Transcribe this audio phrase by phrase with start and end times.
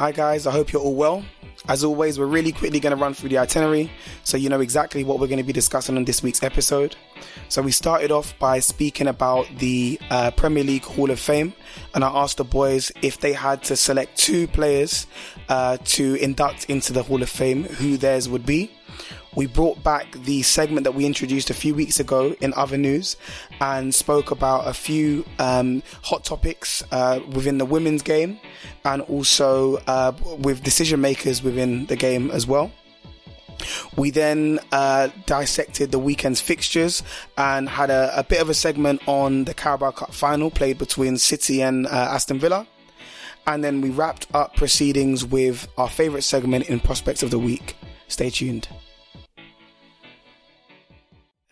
[0.00, 0.46] Hi, guys.
[0.46, 1.22] I hope you're all well.
[1.68, 3.92] As always, we're really quickly going to run through the itinerary
[4.24, 6.96] so you know exactly what we're going to be discussing on this week's episode.
[7.50, 11.52] So, we started off by speaking about the uh, Premier League Hall of Fame,
[11.94, 15.06] and I asked the boys if they had to select two players
[15.50, 18.70] uh, to induct into the Hall of Fame, who theirs would be
[19.36, 23.16] we brought back the segment that we introduced a few weeks ago in other news
[23.60, 28.40] and spoke about a few um, hot topics uh, within the women's game
[28.84, 32.72] and also uh, with decision makers within the game as well.
[33.96, 37.02] We then uh, dissected the weekend's fixtures
[37.36, 41.18] and had a, a, bit of a segment on the Carabao Cup final played between
[41.18, 42.66] City and uh, Aston Villa.
[43.46, 47.76] And then we wrapped up proceedings with our favourite segment in Prospects of the Week.
[48.08, 48.68] Stay tuned.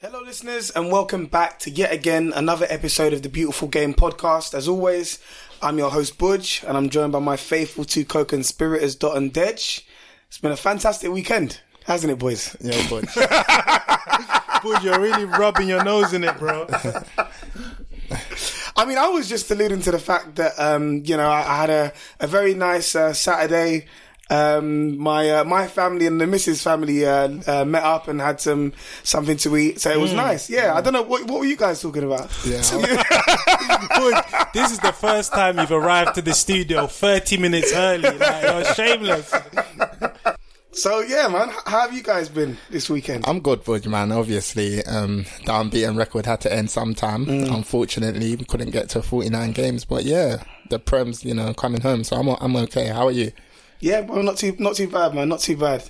[0.00, 4.54] Hello, listeners, and welcome back to yet again another episode of the Beautiful Game podcast.
[4.54, 5.18] As always,
[5.60, 9.34] I'm your host, Buj, and I'm joined by my faithful two co conspirators, Dot and
[9.34, 9.82] Dej.
[10.28, 12.56] It's been a fantastic weekend, hasn't it, boys?
[12.60, 13.06] Yeah, Buj.
[14.62, 16.68] Buj, you're really rubbing your nose in it, bro.
[18.76, 21.56] I mean, I was just alluding to the fact that, um, you know, I, I
[21.56, 23.86] had a, a very nice uh, Saturday
[24.30, 28.40] um, my uh, my family and the missus family uh, uh, met up and had
[28.40, 28.72] some
[29.02, 30.16] something to eat, so it was mm.
[30.16, 30.50] nice.
[30.50, 32.30] Yeah, I don't know what what were you guys talking about.
[32.44, 32.58] Yeah,
[34.52, 38.18] this is the first time you've arrived to the studio thirty minutes early.
[38.18, 39.32] Like, you're shameless.
[40.72, 43.24] So yeah, man, how have you guys been this weekend?
[43.26, 44.12] I'm good, Buj, man.
[44.12, 47.26] Obviously, um, the unbeaten record had to end sometime.
[47.26, 47.52] Mm.
[47.52, 50.36] Unfortunately, we couldn't get to 49 games, but yeah,
[50.68, 52.88] the Prem's, you know, coming home, so I'm I'm okay.
[52.88, 53.32] How are you?
[53.80, 55.28] Yeah, well, not too not too bad, man.
[55.28, 55.88] Not too bad.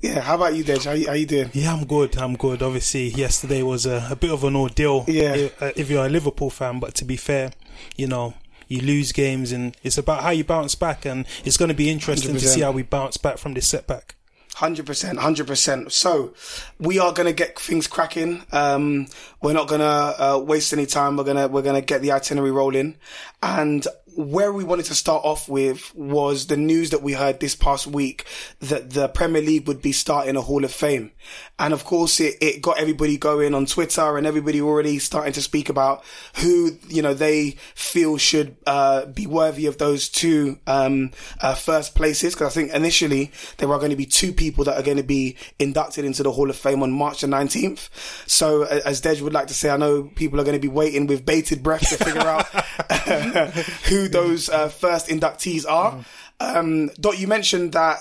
[0.00, 0.84] Yeah, how about you, Dej?
[0.84, 1.50] How you, how you doing?
[1.54, 2.18] Yeah, I'm good.
[2.18, 2.62] I'm good.
[2.62, 5.06] Obviously, yesterday was a, a bit of an ordeal.
[5.08, 5.34] Yeah.
[5.34, 7.52] If, uh, if, you're a Liverpool fan, but to be fair,
[7.96, 8.34] you know,
[8.68, 11.88] you lose games, and it's about how you bounce back, and it's going to be
[11.88, 12.38] interesting 100%.
[12.40, 14.14] to see how we bounce back from this setback.
[14.56, 15.90] Hundred percent, hundred percent.
[15.90, 16.32] So,
[16.78, 18.44] we are gonna get things cracking.
[18.52, 19.08] Um,
[19.42, 21.16] we're not gonna uh, waste any time.
[21.16, 22.94] We're gonna we're gonna get the itinerary rolling,
[23.42, 23.84] and
[24.16, 27.86] where we wanted to start off with was the news that we heard this past
[27.86, 28.24] week
[28.60, 31.10] that the Premier League would be starting a Hall of Fame.
[31.58, 35.42] And of course, it, it got everybody going on Twitter and everybody already starting to
[35.42, 36.04] speak about
[36.36, 41.10] who, you know, they feel should, uh, be worthy of those two, um,
[41.40, 42.34] uh, first places.
[42.34, 45.02] Cause I think initially there are going to be two people that are going to
[45.02, 47.88] be inducted into the Hall of Fame on March the 19th.
[48.28, 51.06] So as Dej would like to say, I know people are going to be waiting
[51.06, 52.46] with bated breath to figure out
[53.88, 56.04] who those uh, first inductees are.
[56.40, 57.98] Um, Dot, you mentioned that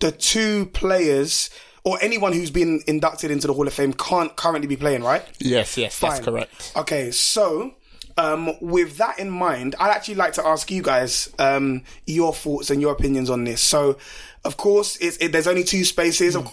[0.00, 1.50] the two players
[1.84, 5.24] or anyone who's been inducted into the Hall of Fame can't currently be playing, right?
[5.38, 6.10] Yes, yes, Fine.
[6.10, 6.72] that's correct.
[6.76, 7.74] Okay, so
[8.16, 12.70] um, with that in mind, I'd actually like to ask you guys um, your thoughts
[12.70, 13.60] and your opinions on this.
[13.60, 13.98] So,
[14.44, 16.36] of course, it, there's only two spaces.
[16.36, 16.52] Mm.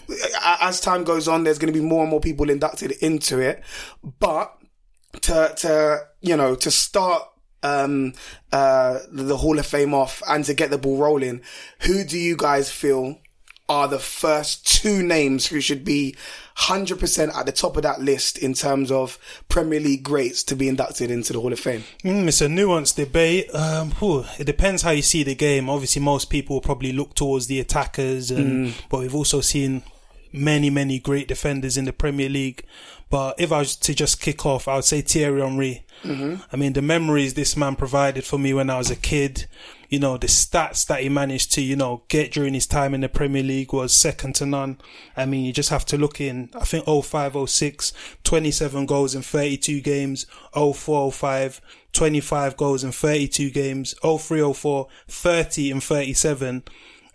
[0.62, 3.63] As time goes on, there's going to be more and more people inducted into it.
[4.19, 4.56] But
[5.22, 7.24] to, to you know, to start
[7.64, 8.14] um,
[8.52, 11.42] uh, the Hall of Fame off and to get the ball rolling,
[11.82, 13.20] who do you guys feel
[13.70, 16.16] are the first two names who should be
[16.58, 20.68] 100% at the top of that list in terms of Premier League greats to be
[20.68, 21.84] inducted into the Hall of Fame?
[22.04, 23.54] Mm, it's a nuanced debate.
[23.54, 25.70] Um, whew, it depends how you see the game.
[25.70, 29.84] Obviously, most people will probably look towards the attackers, and, but we've also seen
[30.34, 32.66] many, many great defenders in the Premier League.
[33.10, 35.86] But if I was to just kick off, I would say Thierry Henry.
[36.04, 36.44] Mm-hmm.
[36.52, 39.48] I mean, the memories this man provided for me when I was a kid,
[39.90, 43.02] you know, the stats that he managed to, you know, get during his time in
[43.02, 44.78] the Premier League was second to none.
[45.18, 49.24] I mean, you just have to look in, I think 05, 06, 27 goals in
[49.24, 56.64] 32 games, 04, 05, 25 goals in 32 games, 03, 04, 30 and 37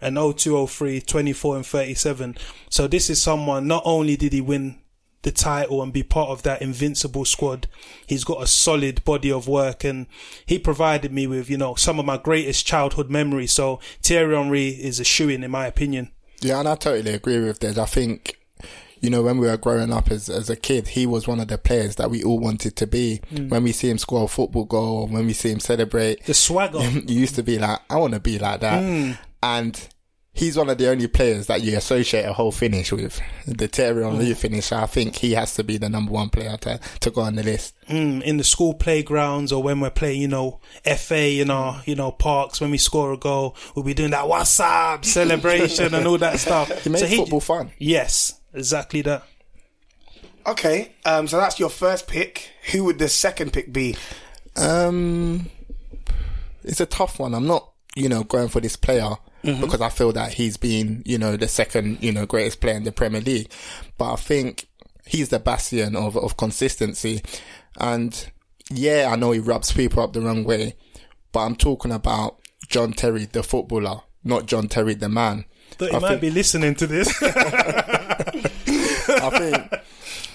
[0.00, 2.36] and 0203 24 and 37
[2.68, 4.76] so this is someone not only did he win
[5.24, 7.66] the title and be part of that invincible squad.
[8.06, 10.06] He's got a solid body of work and
[10.46, 13.52] he provided me with you know some of my greatest childhood memories.
[13.52, 16.10] So Thierry Henry is a shoe in in my opinion.
[16.40, 17.78] Yeah, and I totally agree with that.
[17.78, 18.38] I think,
[19.00, 21.48] you know, when we were growing up as, as a kid, he was one of
[21.48, 23.22] the players that we all wanted to be.
[23.32, 23.48] Mm.
[23.48, 26.80] When we see him score a football goal, when we see him celebrate, the swagger.
[27.06, 28.82] You used to be like, I want to be like that.
[28.82, 29.18] Mm.
[29.42, 29.88] And
[30.34, 33.20] he's one of the only players that you associate a whole finish with.
[33.46, 36.80] The Thierry Henry finish, I think he has to be the number one player to,
[37.00, 37.74] to go on the list.
[37.88, 41.94] mm, in the school playgrounds or when we're playing, you know, FA in our, you
[41.94, 46.06] know, parks, when we score a goal, we'll be doing that what's up celebration and
[46.06, 46.70] all that stuff.
[46.84, 47.70] He made So football fun.
[47.78, 49.22] Yes, exactly that.
[50.46, 52.50] Okay, um, so that's your first pick.
[52.72, 53.96] Who would the second pick be?
[54.56, 55.48] Um,
[56.62, 57.34] it's a tough one.
[57.34, 61.18] I'm not, you know, going for this player because I feel that he's been, you
[61.18, 63.50] know, the second, you know, greatest player in the Premier League.
[63.98, 64.66] But I think
[65.06, 67.22] he's the bastion of, of consistency.
[67.78, 68.30] And
[68.70, 70.76] yeah, I know he rubs people up the wrong way,
[71.32, 72.38] but I'm talking about
[72.68, 75.44] John Terry, the footballer, not John Terry, the man.
[75.76, 77.12] But he I might think- be listening to this.
[79.08, 79.82] I think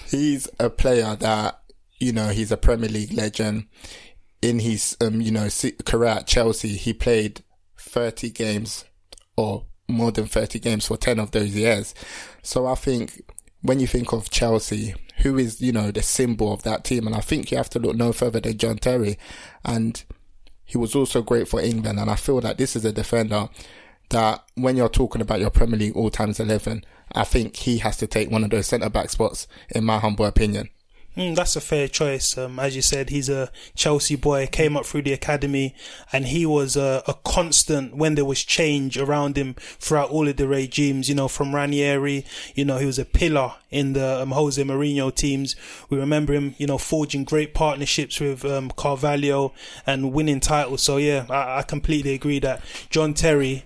[0.08, 1.60] he's a player that
[1.98, 3.66] you know he's a Premier League legend.
[4.42, 5.48] In his um you know
[5.84, 7.42] career at Chelsea, he played
[7.78, 8.84] thirty games
[9.40, 11.94] or more than thirty games for ten of those years.
[12.42, 13.22] So I think
[13.62, 17.16] when you think of Chelsea, who is you know the symbol of that team, and
[17.16, 19.18] I think you have to look no further than John Terry,
[19.64, 20.02] and
[20.64, 21.98] he was also great for England.
[21.98, 23.48] And I feel that this is a defender
[24.10, 27.96] that when you're talking about your Premier League all times 11, I think he has
[27.98, 30.68] to take one of those centre back spots, in my humble opinion.
[31.16, 32.38] Mm, that's a fair choice.
[32.38, 35.74] Um, as you said, he's a Chelsea boy, came up through the academy,
[36.12, 40.36] and he was a, a constant when there was change around him throughout all of
[40.36, 41.08] the regimes.
[41.08, 42.24] You know, from Ranieri,
[42.54, 45.56] you know, he was a pillar in the um, Jose Mourinho teams.
[45.88, 49.52] We remember him, you know, forging great partnerships with um, Carvalho
[49.86, 50.82] and winning titles.
[50.82, 53.64] So yeah, I, I completely agree that John Terry.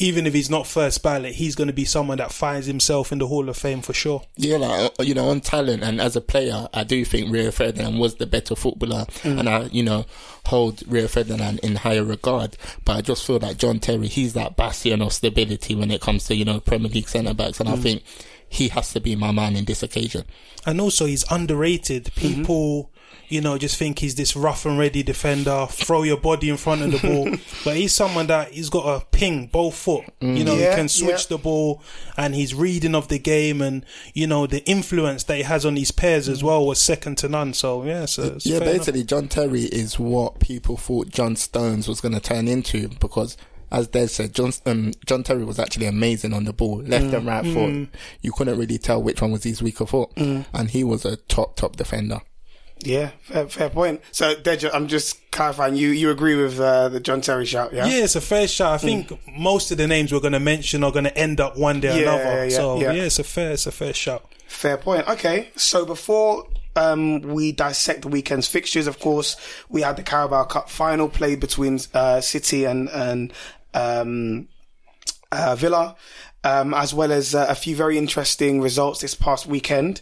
[0.00, 3.18] Even if he's not first ballot, he's going to be someone that finds himself in
[3.18, 4.22] the Hall of Fame for sure.
[4.36, 7.30] Yeah, like, uh, uh, you know, on talent and as a player, I do think
[7.30, 9.38] Rio Ferdinand was the better footballer mm.
[9.38, 10.06] and I, you know,
[10.46, 12.56] hold Rio Ferdinand in higher regard.
[12.84, 16.24] But I just feel that John Terry, he's that bastion of stability when it comes
[16.26, 17.60] to, you know, Premier League centre backs.
[17.60, 17.82] And I mm.
[17.82, 18.02] think
[18.48, 20.24] he has to be my man in this occasion.
[20.66, 22.04] and also he's underrated.
[22.06, 22.20] Mm-hmm.
[22.20, 22.90] People,
[23.30, 26.82] you know, just think he's this rough and ready defender, throw your body in front
[26.82, 27.30] of the ball.
[27.64, 30.04] but he's someone that he's got a ping both foot.
[30.20, 30.36] Mm.
[30.36, 31.36] You know, Yeah, he can switch yeah.
[31.36, 31.80] the ball
[32.16, 35.76] and he's reading of the game and, you know, the influence that he has on
[35.76, 36.46] his pairs as mm.
[36.46, 37.54] well was second to none.
[37.54, 38.78] So yeah, so Yeah, fair enough.
[38.78, 43.36] basically, John Terry is what people thought John Stones was going to turn into because,
[43.70, 47.14] as Des said, John um, John Terry was actually amazing on the ball, left mm.
[47.14, 47.88] and right foot.
[48.22, 51.54] You couldn't really tell which one was his weaker foot, and he was a top
[51.54, 52.20] top defender.
[52.82, 54.00] Yeah, fair, fair point.
[54.10, 55.76] So, Deja, I'm just clarifying.
[55.76, 57.72] You you agree with uh, the John Terry shout?
[57.72, 57.86] Yeah.
[57.86, 58.72] Yeah, it's a fair shot.
[58.72, 61.56] I think most of the names we're going to mention are going to end up
[61.58, 62.44] one day or Yeah, another.
[62.48, 62.92] yeah, so yeah.
[62.92, 64.24] yeah, it's a fair, it's a fair shot.
[64.46, 65.06] Fair point.
[65.08, 69.36] Okay, so before um, we dissect the weekend's fixtures, of course,
[69.68, 73.32] we had the Carabao Cup final played between uh, City and and
[73.74, 74.48] um,
[75.32, 75.96] uh, Villa.
[76.42, 80.00] Um, as well as uh, a few very interesting results this past weekend.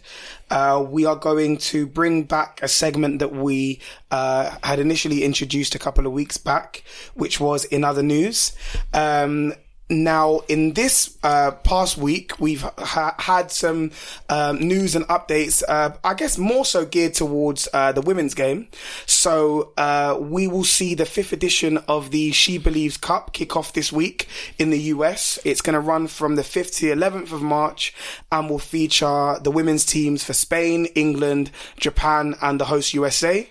[0.49, 5.75] Uh, we are going to bring back a segment that we uh, had initially introduced
[5.75, 8.53] a couple of weeks back, which was in other news.
[8.93, 9.53] Um,
[9.89, 13.91] now, in this uh, past week, we've ha- had some
[14.29, 15.63] um, news and updates.
[15.67, 18.67] Uh, I guess more so geared towards uh, the women's game.
[19.07, 23.73] So uh, we will see the fifth edition of the She Believes Cup kick off
[23.73, 24.27] this week
[24.59, 25.39] in the US.
[25.43, 27.93] It's going to run from the 5th to the 11th of March
[28.31, 33.49] and will feature the women's teams for Spain, England, Japan, and the host USA.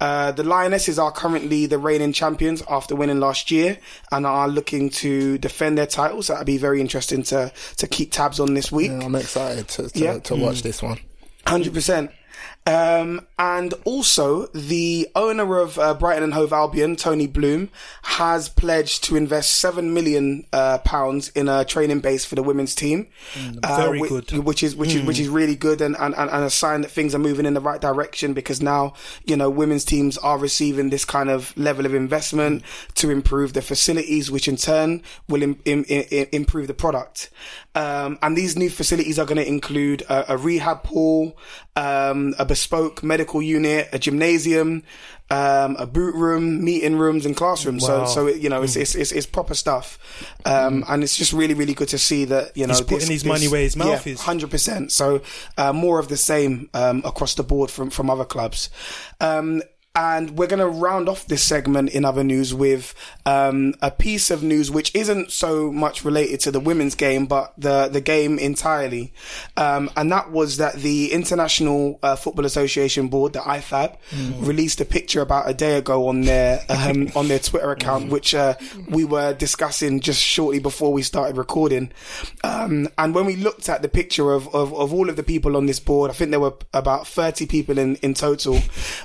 [0.00, 3.78] Uh, the Lionesses are currently the reigning champions after winning last year
[4.12, 6.26] and are looking to defend their titles.
[6.26, 8.90] So that'd be very interesting to, to keep tabs on this week.
[8.92, 10.18] Yeah, I'm excited to, to, Yeah.
[10.20, 11.00] to watch this one.
[11.46, 12.10] Hundred percent.
[12.68, 17.70] Um, and also the owner of uh, Brighton and Hove Albion, Tony Bloom,
[18.02, 22.74] has pledged to invest seven million uh, pounds in a training base for the women's
[22.74, 23.06] team.
[23.62, 24.30] uh, very whi- good.
[24.44, 27.14] Which is which is which is really good and, and, and a sign that things
[27.14, 28.92] are moving in the right direction because now
[29.24, 32.62] you know women's teams are receiving this kind of level of investment
[32.96, 37.30] to improve the facilities, which in turn will Im- im- im- improve the product.
[37.74, 41.38] Um, and these new facilities are going to include a, a rehab pool,
[41.76, 44.82] um, a bespoke medical unit, a gymnasium,
[45.30, 47.82] um, a boot room, meeting rooms, and classrooms.
[47.82, 48.06] Wow.
[48.06, 49.98] So, so it, you know, it's, it's it's it's proper stuff,
[50.44, 53.24] um, and it's just really really good to see that you know He's putting his
[53.24, 54.22] money where his mouth is.
[54.22, 54.90] Hundred percent.
[54.90, 55.20] So
[55.56, 58.70] uh, more of the same um, across the board from from other clubs.
[59.20, 59.62] Um,
[59.94, 62.94] and we're going to round off this segment in other news with
[63.26, 67.52] um, a piece of news which isn't so much related to the women's game, but
[67.58, 69.12] the the game entirely.
[69.56, 73.96] Um, and that was that the International uh, Football Association Board, the IFAB,
[74.38, 78.34] released a picture about a day ago on their um, on their Twitter account, which
[78.34, 78.54] uh,
[78.88, 81.90] we were discussing just shortly before we started recording.
[82.44, 85.56] Um, and when we looked at the picture of, of, of all of the people
[85.56, 88.60] on this board, I think there were about 30 people in, in total.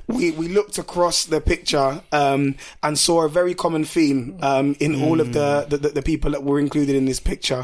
[0.07, 4.91] We, we looked across the picture, um, and saw a very common theme, um, in
[5.03, 7.63] all of the, the, the people that were included in this picture.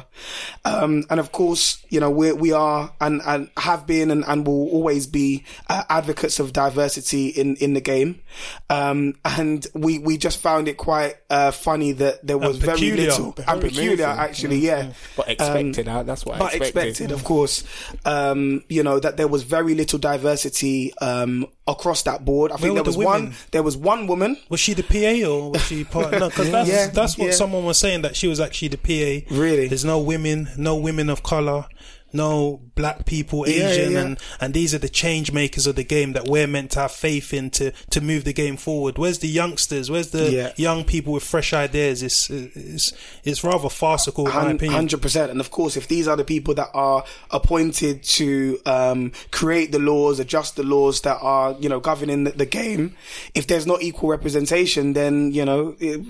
[0.64, 4.48] Um, and of course, you know, we, we are and, and have been and, and
[4.48, 8.22] will always be uh, advocates of diversity in, in the game.
[8.70, 13.10] Um, and we, we just found it quite, uh, funny that there was very peculiar.
[13.10, 14.30] little and peculiar amazing.
[14.30, 14.94] actually, yeah.
[15.18, 16.90] But expected, uh, that's what I But expected.
[16.90, 17.64] expected, of course.
[18.06, 22.52] Um, you know that there was very little diversity um, across that board.
[22.52, 23.12] I think there was women?
[23.26, 23.36] one.
[23.52, 24.38] There was one woman.
[24.50, 26.12] Was she the PA or was she part?
[26.12, 27.32] No, because that's Yeah, that's what yeah.
[27.32, 29.34] someone was saying that she was actually the PA.
[29.36, 29.68] Really?
[29.68, 31.66] There's no women, no women of color,
[32.14, 34.02] no black people, Yeah, yeah, Asian, yeah.
[34.02, 36.92] and and these are the change makers of the game that we're meant to have
[36.92, 38.98] faith in to to move the game forward.
[38.98, 39.90] Where's the youngsters?
[39.92, 40.54] Where's the Yeah.
[40.58, 42.02] young people with fresh ideas?
[42.04, 44.74] It's it's it's rather farcical in my opinion.
[44.74, 49.12] Hundred percent, and of course, if these are the people that are appointed to um,
[49.32, 52.96] create the laws, adjust the laws that are you know governing the, the game,
[53.36, 56.02] if there's not equal representation, then you know it,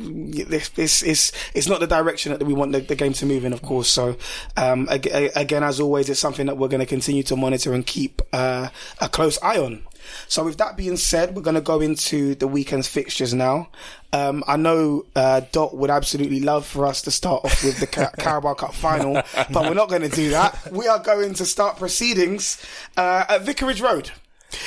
[0.51, 3.43] it's, it's it's it's not the direction that we want the, the game to move
[3.45, 3.53] in.
[3.53, 4.15] Of course, so
[4.57, 8.21] um, again, as always, it's something that we're going to continue to monitor and keep
[8.33, 8.69] uh,
[9.01, 9.83] a close eye on.
[10.27, 13.69] So with that being said, we're going to go into the weekend's fixtures now.
[14.13, 17.87] Um, I know uh, Dot would absolutely love for us to start off with the
[17.87, 19.13] Car- Carabao Cup final,
[19.51, 20.71] but we're not going to do that.
[20.71, 22.63] We are going to start proceedings
[22.97, 24.11] uh, at Vicarage Road.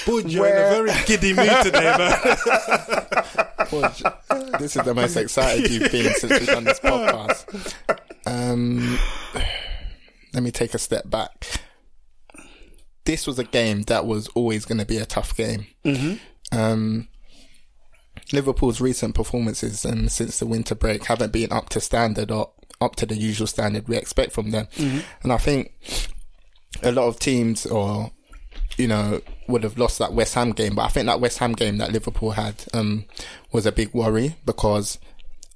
[0.05, 2.37] Buj, you're Where- in a very giddy mood today, man.
[3.73, 3.91] Well,
[4.59, 7.75] this is the most excited you've been since we've done this podcast.
[8.27, 8.99] Um,
[10.33, 11.47] let me take a step back.
[13.05, 15.67] This was a game that was always going to be a tough game.
[16.53, 17.09] Um,
[18.33, 22.97] Liverpool's recent performances um, since the winter break haven't been up to standard or up
[22.97, 24.69] to the usual standard we expect from them.
[25.23, 25.73] And I think
[26.83, 28.13] a lot of teams or
[28.77, 30.75] you know, would have lost that West Ham game.
[30.75, 33.05] But I think that West Ham game that Liverpool had um,
[33.51, 34.99] was a big worry because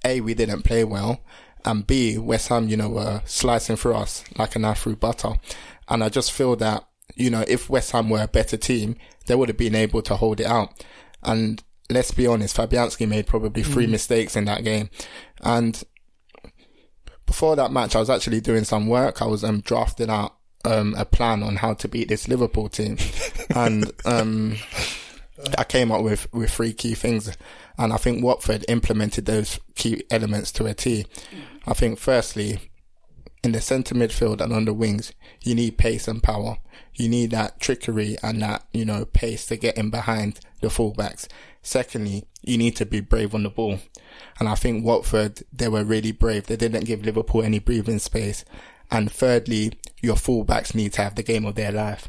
[0.05, 1.21] A, we didn't play well,
[1.67, 5.35] and B, West Ham, you know, were slicing through us like a knife through butter.
[5.89, 8.97] And I just feel that, you know, if West Ham were a better team,
[9.27, 10.85] they would have been able to hold it out.
[11.23, 14.91] And let's be honest, Fabianski made probably three mistakes in that game.
[15.43, 15.83] And
[17.27, 19.21] before that match, I was actually doing some work.
[19.21, 22.99] I was um, drafting out um, a plan on how to beat this Liverpool team,
[23.55, 24.57] and um,
[25.59, 27.37] I came up with with three key things.
[27.79, 31.07] And I think Watford implemented those key elements to a T.
[31.67, 32.59] I think firstly,
[33.43, 35.13] in the centre midfield and on the wings,
[35.43, 36.57] you need pace and power.
[36.95, 41.29] You need that trickery and that, you know, pace to get in behind the fullbacks.
[41.63, 43.79] Secondly, you need to be brave on the ball.
[44.39, 46.47] And I think Watford, they were really brave.
[46.47, 48.45] They didn't give Liverpool any breathing space.
[48.91, 52.09] And thirdly, your fullbacks need to have the game of their life.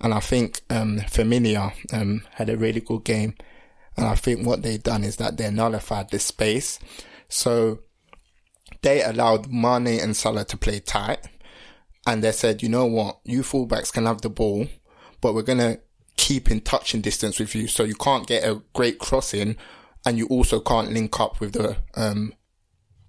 [0.00, 3.34] And I think, um, Femenía, um, had a really good game.
[3.96, 6.78] And I think what they've done is that they nullified the space.
[7.28, 7.80] So
[8.82, 11.20] they allowed Mane and Salah to play tight.
[12.06, 13.18] And they said, you know what?
[13.24, 14.68] You fullbacks can have the ball,
[15.20, 15.80] but we're going to
[16.16, 17.66] keep in touching distance with you.
[17.66, 19.56] So you can't get a great cross in
[20.04, 22.32] and you also can't link up with the, um,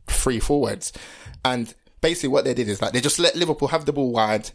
[0.08, 0.94] free forwards.
[1.46, 4.52] And basically what they did is like they just let Liverpool have the ball wide,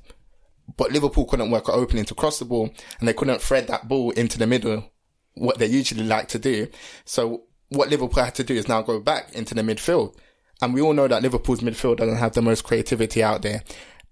[0.76, 3.88] but Liverpool couldn't work an opening to cross the ball and they couldn't thread that
[3.88, 4.90] ball into the middle
[5.35, 6.69] what they usually like to do.
[7.04, 10.14] So what Liverpool had to do is now go back into the midfield.
[10.61, 13.62] And we all know that Liverpool's midfield doesn't have the most creativity out there.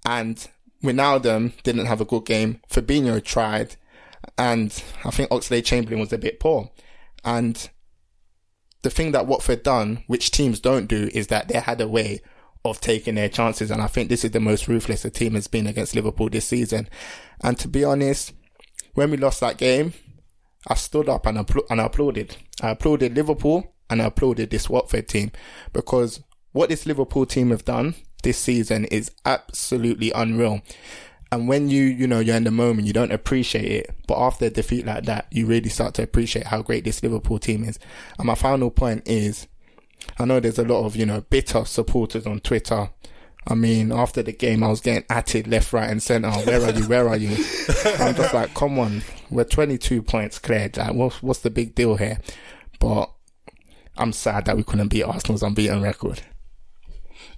[0.04, 0.48] And
[0.82, 2.60] Wijnaldum didn't have a good game.
[2.68, 3.76] Fabinho tried.
[4.36, 6.70] And I think Oxlade Chamberlain was a bit poor.
[7.24, 7.68] And
[8.82, 12.22] the thing that Watford done, which teams don't do, is that they had a way
[12.64, 13.70] of taking their chances.
[13.70, 16.46] And I think this is the most ruthless a team has been against Liverpool this
[16.46, 16.88] season.
[17.42, 18.32] And to be honest,
[18.94, 19.94] when we lost that game,
[20.68, 22.36] I stood up and, appla- and I applauded.
[22.60, 25.32] I applauded Liverpool and I applauded this Watford team
[25.72, 30.60] because what this Liverpool team have done this season is absolutely unreal.
[31.32, 33.94] And when you, you know, you're in the moment, you don't appreciate it.
[34.06, 37.38] But after a defeat like that, you really start to appreciate how great this Liverpool
[37.38, 37.78] team is.
[38.18, 39.46] And my final point is,
[40.18, 42.90] I know there's a lot of, you know, bitter supporters on Twitter.
[43.46, 46.30] I mean, after the game, I was getting atted left, right, and centre.
[46.30, 46.84] Where are you?
[46.84, 47.30] Where are you?
[47.98, 50.76] I'm just like, come on, we're 22 points cleared.
[50.76, 52.18] Like, what's what's the big deal here?
[52.78, 53.10] But
[53.96, 56.22] I'm sad that we couldn't beat Arsenal's unbeaten record.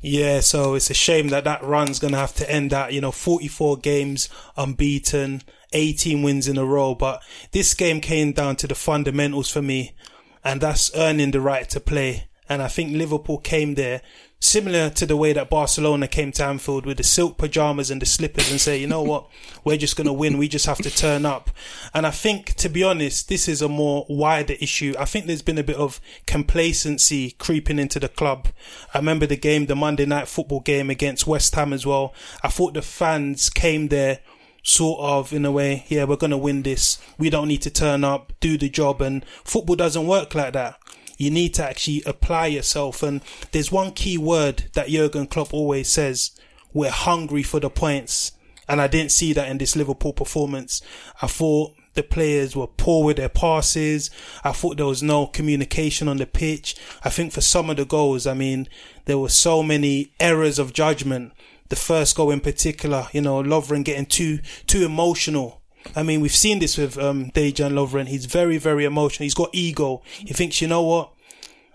[0.00, 3.00] Yeah, so it's a shame that that run's going to have to end at, you
[3.00, 5.42] know, 44 games unbeaten,
[5.72, 6.96] 18 wins in a row.
[6.96, 9.94] But this game came down to the fundamentals for me,
[10.42, 12.26] and that's earning the right to play.
[12.52, 14.02] And I think Liverpool came there
[14.38, 18.04] similar to the way that Barcelona came to Anfield with the silk pajamas and the
[18.04, 19.26] slippers and say, you know what,
[19.64, 20.36] we're just going to win.
[20.36, 21.48] We just have to turn up.
[21.94, 24.94] And I think, to be honest, this is a more wider issue.
[24.98, 28.48] I think there's been a bit of complacency creeping into the club.
[28.92, 32.12] I remember the game, the Monday night football game against West Ham as well.
[32.42, 34.18] I thought the fans came there
[34.62, 37.00] sort of in a way, yeah, we're going to win this.
[37.16, 39.00] We don't need to turn up, do the job.
[39.00, 40.81] And football doesn't work like that
[41.22, 43.02] you need to actually apply yourself.
[43.02, 43.20] And
[43.52, 46.32] there's one key word that Jurgen Klopp always says:
[46.72, 48.32] "We're hungry for the points."
[48.68, 50.82] And I didn't see that in this Liverpool performance.
[51.20, 54.10] I thought the players were poor with their passes.
[54.42, 56.76] I thought there was no communication on the pitch.
[57.04, 58.68] I think for some of the goals, I mean,
[59.04, 61.32] there were so many errors of judgment.
[61.68, 65.62] The first goal in particular, you know, Lovren getting too, too emotional
[65.94, 68.06] I mean, we've seen this with um, Dejan Lovren.
[68.06, 69.24] He's very, very emotional.
[69.24, 70.02] He's got ego.
[70.18, 71.11] He thinks, you know what?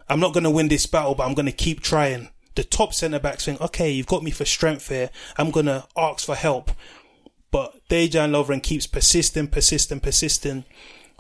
[0.10, 2.30] I'm not going to win this battle, but I'm going to keep trying.
[2.56, 5.10] The top centre backs think, okay, you've got me for strength here.
[5.38, 6.72] I'm going to ask for help.
[7.52, 10.66] But Dejan Lovren keeps persisting, persisting, persisting.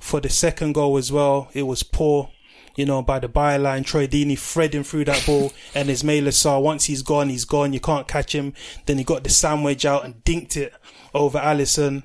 [0.02, 2.30] For the second goal as well, it was poor
[2.78, 6.86] you know, by the byline, Troy Deeney threading through that ball, and Ismaila Sarr, once
[6.86, 8.54] he's gone, he's gone, you can't catch him.
[8.86, 10.74] Then he got the sandwich out and dinked it
[11.14, 12.04] over Alisson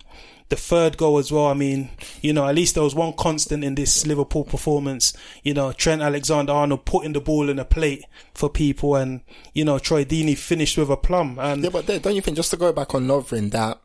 [0.52, 1.46] the third goal as well.
[1.46, 1.88] I mean,
[2.20, 5.14] you know, at least there was one constant in this Liverpool performance.
[5.42, 9.22] You know, Trent Alexander Arnold putting the ball in a plate for people, and
[9.54, 11.38] you know, Troy Deeney finished with a plum.
[11.40, 13.80] And yeah, but don't you think just to go back on Lovren that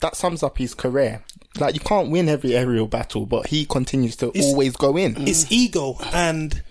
[0.00, 1.22] that sums up his career?
[1.58, 5.28] Like you can't win every aerial battle, but he continues to always go in.
[5.28, 6.62] It's ego and.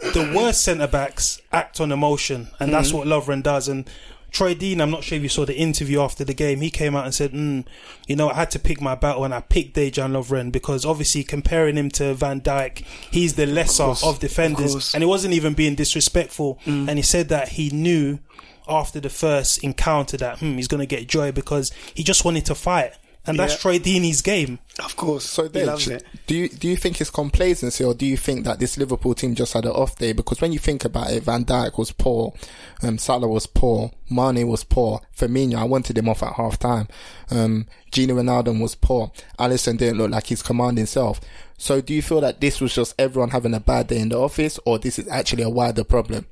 [0.00, 2.94] The worst centre backs act on emotion, and that's mm.
[2.94, 3.68] what Lovren does.
[3.68, 3.88] And
[4.34, 6.60] Troy Deeney, I'm not sure if you saw the interview after the game.
[6.60, 7.64] He came out and said, mm,
[8.08, 11.22] you know, I had to pick my battle and I picked Dejan Lovren because obviously
[11.22, 12.78] comparing him to Van Dijk,
[13.12, 14.74] he's the lesser of, of defenders.
[14.74, 16.58] Of and he wasn't even being disrespectful.
[16.64, 16.88] Mm.
[16.88, 18.18] And he said that he knew
[18.66, 22.44] after the first encounter that hmm, he's going to get joy because he just wanted
[22.46, 22.92] to fight
[23.26, 23.58] and that's yeah.
[23.58, 24.58] Troy Deeney's game.
[24.84, 26.04] Of course, so then, loves it.
[26.26, 29.34] Do you do you think it's complacency, or do you think that this Liverpool team
[29.34, 30.12] just had an off day?
[30.12, 32.34] Because when you think about it, Van Dijk was poor,
[32.82, 36.88] um, Salah was poor, Mane was poor, Firmino, I wanted him off at half time.
[37.30, 39.12] Um, Gini Wijnaldum was poor.
[39.38, 41.20] Alisson didn't look like his commanding self.
[41.56, 44.18] So do you feel that this was just everyone having a bad day in the
[44.18, 46.26] office, or this is actually a wider problem?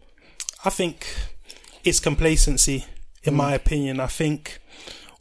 [0.65, 1.07] I think
[1.85, 2.85] it's complacency,
[3.23, 3.39] in mm.
[3.39, 4.01] my opinion.
[4.01, 4.61] I think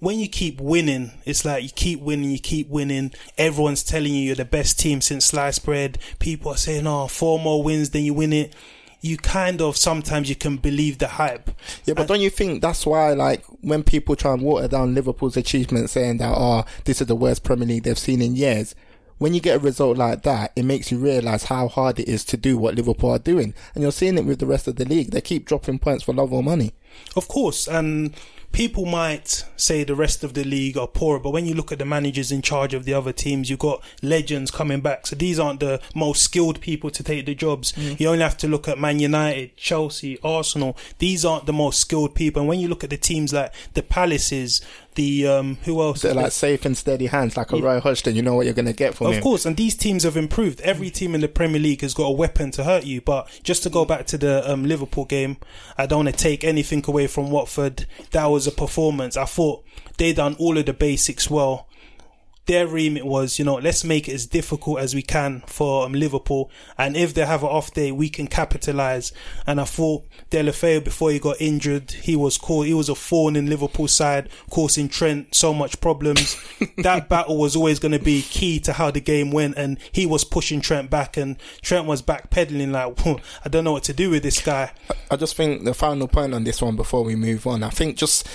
[0.01, 3.13] when you keep winning, it's like you keep winning, you keep winning.
[3.37, 5.99] Everyone's telling you you're the best team since sliced bread.
[6.17, 8.53] People are saying, "Oh, four more wins, then you win it."
[9.01, 11.51] You kind of sometimes you can believe the hype.
[11.85, 14.95] Yeah, but and, don't you think that's why, like, when people try and water down
[14.95, 18.73] Liverpool's achievements, saying that, "Oh, this is the worst Premier League they've seen in years,"
[19.19, 22.25] when you get a result like that, it makes you realise how hard it is
[22.25, 23.53] to do what Liverpool are doing.
[23.75, 25.11] And you're seeing it with the rest of the league.
[25.11, 26.73] They keep dropping points for love or money.
[27.15, 27.67] Of course.
[27.67, 28.13] And
[28.51, 31.79] people might say the rest of the league are poor, but when you look at
[31.79, 35.07] the managers in charge of the other teams, you've got legends coming back.
[35.07, 37.71] So these aren't the most skilled people to take the jobs.
[37.73, 37.99] Mm.
[37.99, 40.77] You only have to look at Man United, Chelsea, Arsenal.
[40.99, 42.41] These aren't the most skilled people.
[42.41, 44.61] And when you look at the teams like the Palaces,
[44.95, 46.01] the um, who else?
[46.01, 47.63] They're like safe and steady hands, like a yeah.
[47.63, 48.15] Roy Hodgson.
[48.15, 49.17] You know what you're going to get from of him.
[49.19, 50.61] Of course, and these teams have improved.
[50.61, 53.01] Every team in the Premier League has got a weapon to hurt you.
[53.01, 55.37] But just to go back to the um, Liverpool game,
[55.77, 57.85] I don't want to take anything away from Watford.
[58.11, 59.17] That was a performance.
[59.17, 59.63] I thought
[59.97, 61.67] they done all of the basics well.
[62.47, 65.93] Their remit was, you know, let's make it as difficult as we can for um,
[65.93, 66.49] Liverpool.
[66.77, 69.13] And if they have an off day, we can capitalize.
[69.45, 72.63] And I thought Deulofeu, before he got injured, he was cool.
[72.63, 76.35] He was a thorn in Liverpool side, causing Trent so much problems.
[76.79, 79.55] that battle was always going to be key to how the game went.
[79.57, 83.83] And he was pushing Trent back and Trent was backpedaling like, I don't know what
[83.83, 84.71] to do with this guy.
[85.11, 87.97] I just think the final point on this one before we move on, I think
[87.97, 88.27] just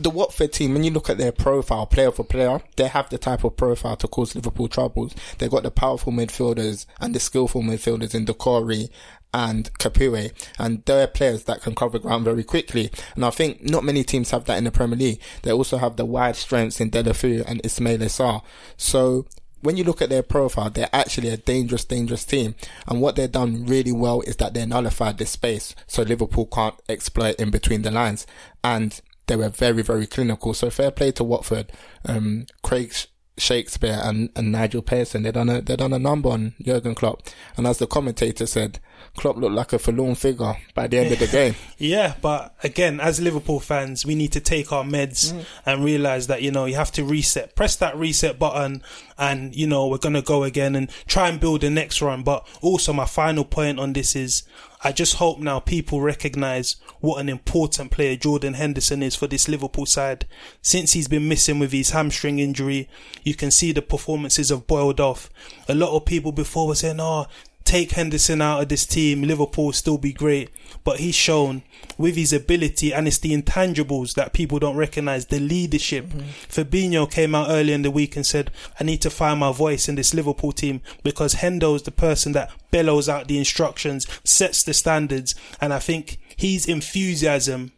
[0.00, 3.18] the Watford team, when you look at their profile, player for player, they have the
[3.18, 5.14] type of profile to cause Liverpool troubles.
[5.38, 8.90] They've got the powerful midfielders and the skillful midfielders in Doucouré
[9.34, 12.90] and Capoue, and they're players that can cover ground very quickly.
[13.14, 15.20] And I think not many teams have that in the Premier League.
[15.42, 18.42] They also have the wide strengths in Deulofeu and Ismaila Sarr.
[18.76, 19.26] So
[19.60, 22.54] when you look at their profile, they're actually a dangerous, dangerous team.
[22.86, 26.76] And what they've done really well is that they nullified this space so Liverpool can't
[26.88, 28.26] exploit in between the lines.
[28.62, 30.52] And they were very, very clinical.
[30.52, 31.70] So fair play to Watford.
[32.04, 32.92] Um, Craig
[33.36, 37.22] Shakespeare and, and Nigel Pearson, they done a, they done a number on Jurgen Klopp.
[37.56, 38.80] And as the commentator said,
[39.16, 41.54] Klopp looked like a forlorn figure by the end of the game.
[41.80, 45.44] Yeah, but again, as Liverpool fans, we need to take our meds mm.
[45.64, 48.82] and realize that, you know, you have to reset, press that reset button
[49.16, 52.24] and, you know, we're going to go again and try and build the next run.
[52.24, 54.42] But also my final point on this is
[54.82, 59.48] I just hope now people recognize what an important player Jordan Henderson is for this
[59.48, 60.26] Liverpool side.
[60.62, 62.88] Since he's been missing with his hamstring injury,
[63.24, 65.30] you can see the performances have boiled off.
[65.68, 67.26] A lot of people before were saying, oh,
[67.68, 70.50] take Henderson out of this team, Liverpool will still be great.
[70.84, 71.62] But he's shown
[71.98, 76.06] with his ability and it's the intangibles that people don't recognize, the leadership.
[76.06, 76.28] Mm-hmm.
[76.48, 78.50] Fabinho came out earlier in the week and said,
[78.80, 82.50] I need to find my voice in this Liverpool team because Hendo's the person that
[82.70, 85.34] bellows out the instructions, sets the standards.
[85.60, 87.72] And I think his enthusiasm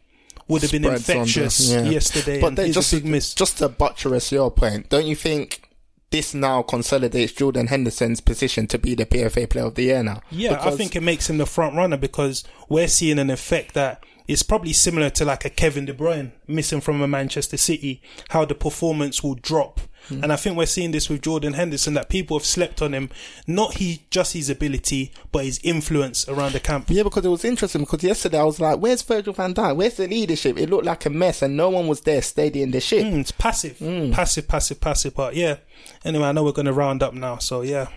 [0.47, 1.83] would have been infectious yeah.
[1.83, 2.39] yesterday.
[2.39, 5.69] But just, just to buttress your point, don't you think
[6.11, 10.21] this now consolidates Jordan Henderson's position to be the PFA Player of the Year now.
[10.29, 13.73] Yeah, because I think it makes him the front runner because we're seeing an effect
[13.73, 18.01] that is probably similar to like a Kevin De Bruyne missing from a Manchester City,
[18.29, 19.81] how the performance will drop.
[20.09, 20.23] Mm.
[20.23, 23.09] And I think we're seeing this with Jordan Henderson that people have slept on him,
[23.47, 26.87] not he just his ability, but his influence around the camp.
[26.89, 29.75] Yeah, because it was interesting because yesterday I was like, "Where's Virgil Van Dijk?
[29.75, 32.81] Where's the leadership?" It looked like a mess, and no one was there steadying the
[32.81, 33.05] ship.
[33.05, 34.11] Mm, it's passive, mm.
[34.11, 35.15] passive, passive, passive.
[35.15, 35.57] But yeah,
[36.03, 37.87] Anyway, I know we're going to round up now, so yeah.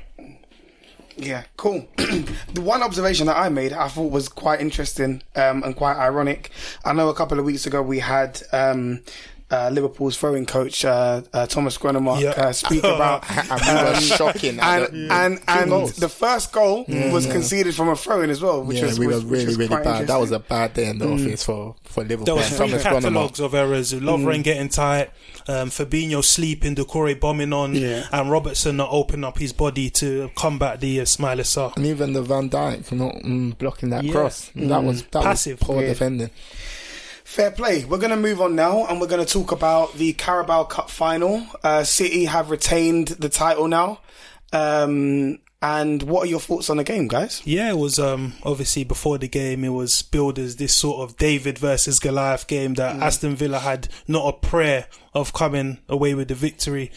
[1.17, 1.87] Yeah, cool.
[1.97, 6.51] the one observation that I made, I thought was quite interesting um, and quite ironic.
[6.85, 9.03] I know a couple of weeks ago we had um,
[9.51, 12.31] uh, Liverpool's throwing coach uh, uh, Thomas Gronnemark yeah.
[12.31, 17.33] Uh, speak about um, shocking and and, and, and the first goal yeah, was yeah.
[17.33, 20.07] conceded from a throw-in as well, which was, we was, really was really bad.
[20.07, 21.15] That was a bad day in the mm.
[21.15, 22.25] office for for Liverpool.
[22.25, 24.45] There was three catalogues of errors: Lovren mm.
[24.45, 25.11] getting tight,
[25.47, 30.81] um, Fabinho sleeping, Doucouré bombing on, and Robertson not opening up his body to combat
[30.81, 31.77] the uh, Ismaila Sarr.
[31.77, 34.51] And even the Van Dijk not mm, blocking that cross.
[34.55, 34.69] Mm.
[34.69, 36.31] That was that passive, was poor defending.
[37.35, 37.85] Fair play.
[37.85, 40.89] We're going to move on now and we're going to talk about the Carabao Cup
[40.89, 41.45] final.
[41.65, 43.99] Uh, City have retained the title now.
[44.53, 47.41] Um, and what are your thoughts on the game, guys?
[47.47, 51.17] Yeah, it was um, obviously before the game, it was billed as this sort of
[51.17, 53.01] David versus Goliath game that mm.
[53.01, 56.93] Aston Villa had not a prayer of coming away with the victory.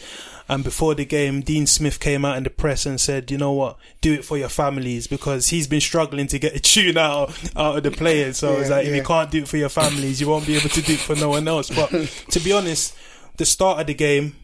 [0.50, 3.52] And before the game, Dean Smith came out in the press and said, you know
[3.52, 7.30] what, do it for your families because he's been struggling to get a tune out,
[7.56, 8.36] out of the players.
[8.36, 8.90] So yeah, it's like, yeah.
[8.90, 11.00] if you can't do it for your families, you won't be able to do it
[11.00, 11.70] for no one else.
[11.70, 11.88] But
[12.32, 12.94] to be honest,
[13.38, 14.36] the start of the game,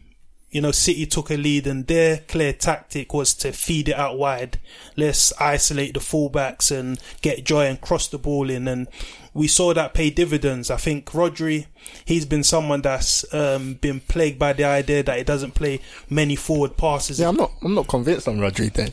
[0.55, 4.17] you know, City took a lead and their clear tactic was to feed it out
[4.17, 4.57] wide.
[4.95, 8.65] Let's isolate the fullbacks and get joy and cross the ball in.
[8.69, 8.87] And
[9.33, 10.71] we saw that pay dividends.
[10.71, 11.65] I think Rodri,
[12.05, 16.37] he's been someone that's um, been plagued by the idea that he doesn't play many
[16.37, 17.19] forward passes.
[17.19, 18.91] Yeah, I'm not, I'm not convinced on Rodri then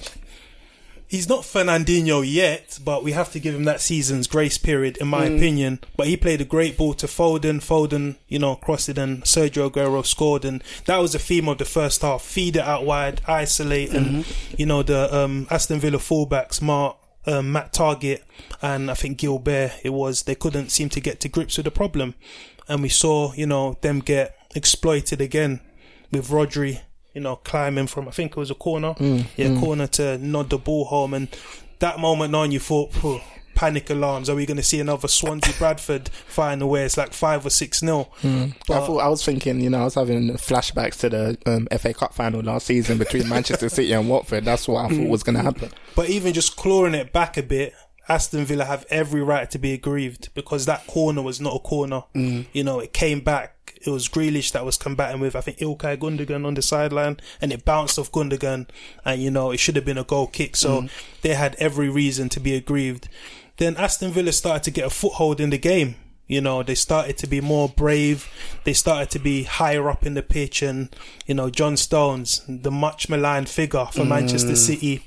[1.13, 5.09] he's not Fernandinho yet, but we have to give him that season's grace period, in
[5.09, 5.37] my mm.
[5.37, 5.79] opinion.
[5.95, 7.61] But he played a great ball to Foden.
[7.61, 10.47] Foden, you know, crossed it and Sergio Aguero scored.
[10.47, 12.23] And that was the theme of the first half.
[12.23, 13.91] Feed it out wide, isolate.
[13.91, 14.15] Mm-hmm.
[14.15, 16.97] And, you know, the um, Aston Villa fullbacks, Mark,
[17.27, 18.23] um, Matt Targett
[18.63, 21.71] and I think Guilbert, it was, they couldn't seem to get to grips with the
[21.71, 22.15] problem.
[22.69, 25.61] And we saw, you know, them get exploited again
[26.11, 26.81] with Rodri
[27.15, 28.95] you know, climbing from, I think it was a corner.
[28.95, 29.61] Mm, yeah, mm.
[29.61, 31.15] corner to nod the ball home.
[31.15, 31.29] And
[31.79, 32.93] that moment on, you thought,
[33.55, 34.29] panic alarms.
[34.29, 37.83] Are we going to see another Swansea Bradford final where it's like five or six
[37.83, 38.13] nil?
[38.23, 38.55] Mm.
[38.71, 41.95] I thought I was thinking, you know, I was having flashbacks to the um, FA
[41.95, 44.45] Cup final last season between Manchester City and Watford.
[44.45, 45.71] That's what I thought was going to happen.
[45.95, 47.75] But even just clawing it back a bit,
[48.09, 52.05] Aston Villa have every right to be aggrieved because that corner was not a corner.
[52.15, 52.47] Mm.
[52.53, 55.99] You know, it came back it was Grealish that was combating with I think Ilkay
[55.99, 58.69] Gundogan on the sideline, and it bounced off Gundogan,
[59.05, 60.57] and you know it should have been a goal kick.
[60.57, 60.87] So mm-hmm.
[61.23, 63.09] they had every reason to be aggrieved.
[63.59, 65.97] Then Aston Villa started to get a foothold in the game.
[66.27, 68.29] You know, they started to be more brave.
[68.65, 70.95] They started to be higher up in the pitch, and
[71.27, 74.57] you know, John Stones, the much maligned figure for Manchester mm.
[74.57, 75.05] City,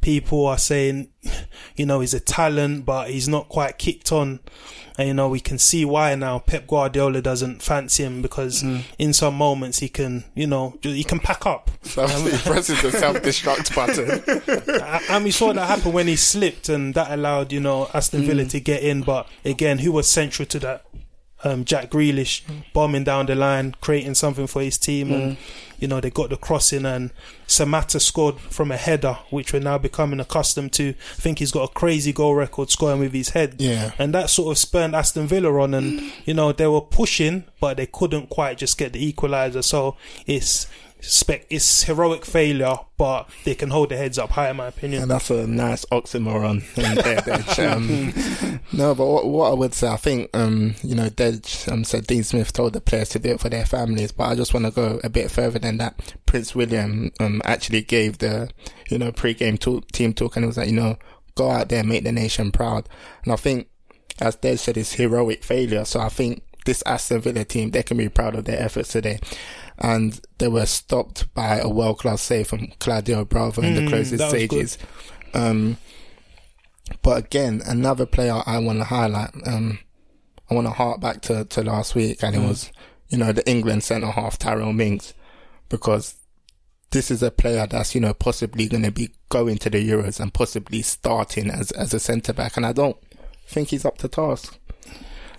[0.00, 1.08] people are saying,
[1.76, 4.40] you know, he's a talent, but he's not quite kicked on.
[4.96, 6.38] And you know, we can see why now.
[6.38, 8.82] Pep Guardiola doesn't fancy him because mm.
[8.98, 11.70] in some moments he can, you know, he can pack up.
[11.82, 15.02] So he presses the self-destruct button.
[15.10, 18.26] And we saw that happen when he slipped, and that allowed you know Aston mm.
[18.26, 19.02] Villa to get in.
[19.02, 20.86] But again, who was central to that?
[21.42, 22.64] Um, Jack Grealish mm.
[22.72, 25.36] bombing down the line, creating something for his team, and
[25.84, 27.10] you know they got the crossing, and
[27.46, 30.88] Samatta scored from a header, which we're now becoming accustomed to.
[30.90, 33.92] I think he's got a crazy goal record scoring with his head, Yeah.
[33.98, 37.76] and that sort of spurned Aston Villa on, and you know they were pushing, but
[37.76, 39.62] they couldn't quite just get the equaliser.
[39.62, 40.66] So it's
[41.04, 45.02] spec, it's heroic failure, but they can hold their heads up high, in my opinion.
[45.02, 46.62] And that's a nice oxymoron.
[46.74, 47.72] Dej.
[47.72, 51.84] Um, no, but what, what I would say, I think, um, you know, Dej um,
[51.84, 54.54] said Dean Smith told the players to do it for their families, but I just
[54.54, 56.14] want to go a bit further than that.
[56.26, 58.50] Prince William um, actually gave the,
[58.90, 60.96] you know, pre-game talk, team talk and it was like, you know,
[61.34, 62.88] go out there, make the nation proud.
[63.24, 63.68] And I think,
[64.20, 65.84] as Dej said, it's heroic failure.
[65.84, 69.18] So I think this Aston Villa team, they can be proud of their efforts today.
[69.78, 73.88] And they were stopped by a world class save from Claudio Bravo in the Mm,
[73.88, 74.78] closing that stages.
[75.32, 75.78] Um,
[77.02, 79.30] but again, another player I want to highlight.
[79.46, 79.80] Um,
[80.50, 82.44] I want to hark back to, to last week, and Mm.
[82.44, 82.70] it was,
[83.08, 85.12] you know, the England centre half Tyrone Mings,
[85.68, 86.14] because
[86.90, 90.20] this is a player that's, you know, possibly going to be going to the Euros
[90.20, 92.56] and possibly starting as, as a centre back.
[92.56, 92.96] And I don't
[93.46, 94.56] think he's up to task.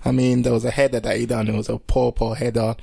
[0.03, 1.47] I mean, there was a header that he done.
[1.47, 2.75] It was a poor, poor header.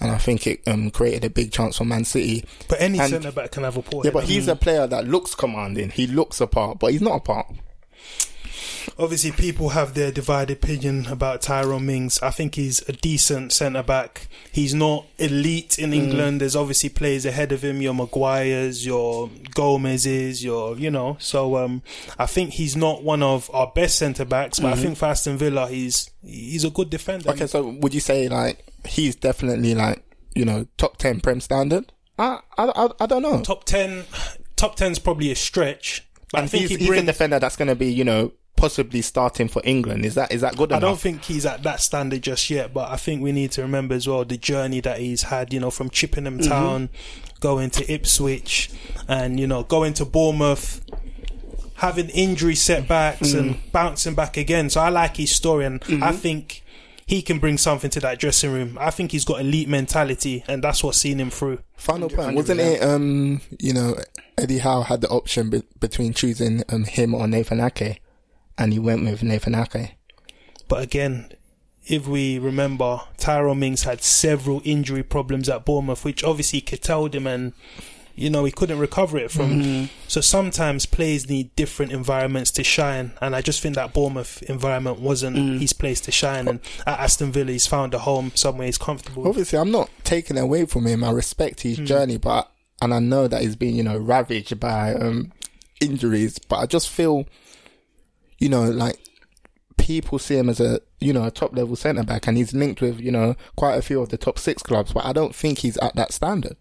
[0.00, 2.44] And I think it um, created a big chance for Man City.
[2.68, 5.34] But any centre back can have a poor Yeah, but he's a player that looks
[5.34, 5.90] commanding.
[5.90, 7.46] He looks apart, but he's not apart.
[8.98, 12.20] Obviously, people have their divided opinion about Tyrone Mings.
[12.22, 14.28] I think he's a decent centre back.
[14.52, 16.40] He's not elite in England.
[16.40, 17.80] There's obviously players ahead of him.
[17.80, 21.16] Your Maguires, your Gomez's, your you know.
[21.18, 21.82] So um,
[22.18, 24.60] I think he's not one of our best centre backs.
[24.60, 27.30] But I think for Aston Villa, he's he's a good defender.
[27.30, 30.02] Okay, so would you say like he's definitely like
[30.34, 31.92] you know top ten prem standard?
[32.18, 33.40] I I I, I don't know.
[33.42, 34.04] top ten,
[34.56, 36.06] top ten's probably a stretch.
[36.32, 39.02] But I think he's, he he's a defender that's going to be you know possibly
[39.02, 40.04] starting for England.
[40.04, 40.88] Is that is that good I enough?
[40.90, 43.94] don't think he's at that standard just yet, but I think we need to remember
[43.94, 46.48] as well the journey that he's had, you know, from Chippenham Mm-hmm.
[46.50, 46.88] Town,
[47.40, 48.70] going to Ipswich,
[49.08, 50.80] and, you know, going to Bournemouth,
[51.76, 53.38] having injury setbacks Mm.
[53.38, 54.70] and bouncing back again.
[54.70, 56.02] So I like his story, and Mm-hmm.
[56.02, 56.62] I think
[57.06, 58.78] he can bring something to that dressing room.
[58.80, 61.58] I think he's got elite mentality, and that's what's seen him through.
[61.76, 62.82] Final point wasn't it?
[62.82, 63.96] Um, you know,
[64.38, 68.00] Eddie Howe had the option be- between choosing um him or Nathan Ake,
[68.58, 69.96] and he went with Nathan Ake.
[70.68, 71.30] But again,
[71.86, 77.26] if we remember, Tyrone Mings had several injury problems at Bournemouth, which obviously curtailed him
[77.26, 77.52] and,
[78.16, 79.62] you know, he couldn't recover it from.
[79.62, 79.84] Mm-hmm.
[80.08, 83.12] So sometimes players need different environments to shine.
[83.20, 85.58] And I just think that Bournemouth environment wasn't mm.
[85.58, 86.46] his place to shine.
[86.46, 89.26] And at Aston Villa, he's found a home somewhere he's comfortable.
[89.26, 91.02] Obviously, I'm not taking away from him.
[91.02, 91.86] I respect his mm.
[91.86, 92.50] journey, but
[92.80, 95.32] and I know that he's been, you know, ravaged by um,
[95.80, 96.38] injuries.
[96.38, 97.26] But I just feel,
[98.38, 98.98] you know, like
[99.76, 102.80] people see him as a, you know, a top level centre back, and he's linked
[102.80, 104.92] with, you know, quite a few of the top six clubs.
[104.92, 106.56] But I don't think he's at that standard.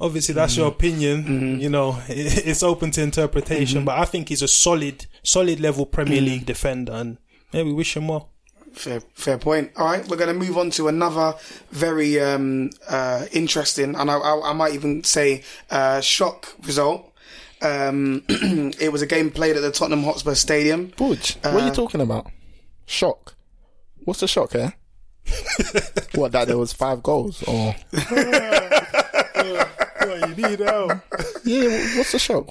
[0.00, 1.60] Obviously, that's your opinion.
[1.60, 3.84] You know, it- it's open to interpretation.
[3.84, 6.92] But I think he's a solid, solid level Premier League defender.
[6.92, 7.18] And
[7.52, 8.30] yeah, we wish him well.
[8.72, 9.70] Fair, fair point.
[9.76, 11.34] All right, we're going to move on to another
[11.70, 17.08] very um, uh, interesting, and I, I, I might even say uh, shock result.
[17.62, 20.88] Um, it was a game played at the Tottenham Hotspur Stadium.
[20.88, 22.32] Buj, what are you talking about?
[22.84, 23.36] Shock.
[24.04, 24.74] What's the shock here?
[26.16, 27.74] what that there was five goals or
[30.28, 30.92] you need help.
[31.44, 31.96] yeah?
[31.96, 32.50] What's the shock?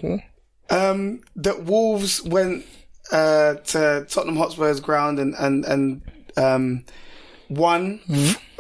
[0.70, 2.66] Um, that Wolves went
[3.12, 6.02] uh, to Tottenham Hotspur's ground and and and
[6.38, 6.86] um,
[7.50, 8.00] won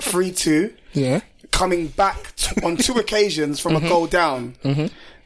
[0.02, 1.22] three two, Yeah.
[1.52, 4.56] coming back t- on two occasions from a goal down.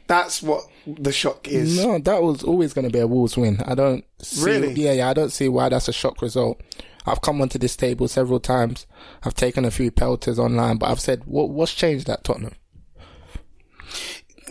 [0.06, 1.84] That's what the shock is.
[1.84, 3.60] No, that was always going to be a Wolves win.
[3.66, 4.72] I don't see, Really?
[4.72, 5.10] Yeah, yeah.
[5.10, 6.60] I don't see why that's a shock result.
[7.04, 8.86] I've come onto this table several times.
[9.22, 12.54] I've taken a few pelters online, but I've said, what what's changed at Tottenham?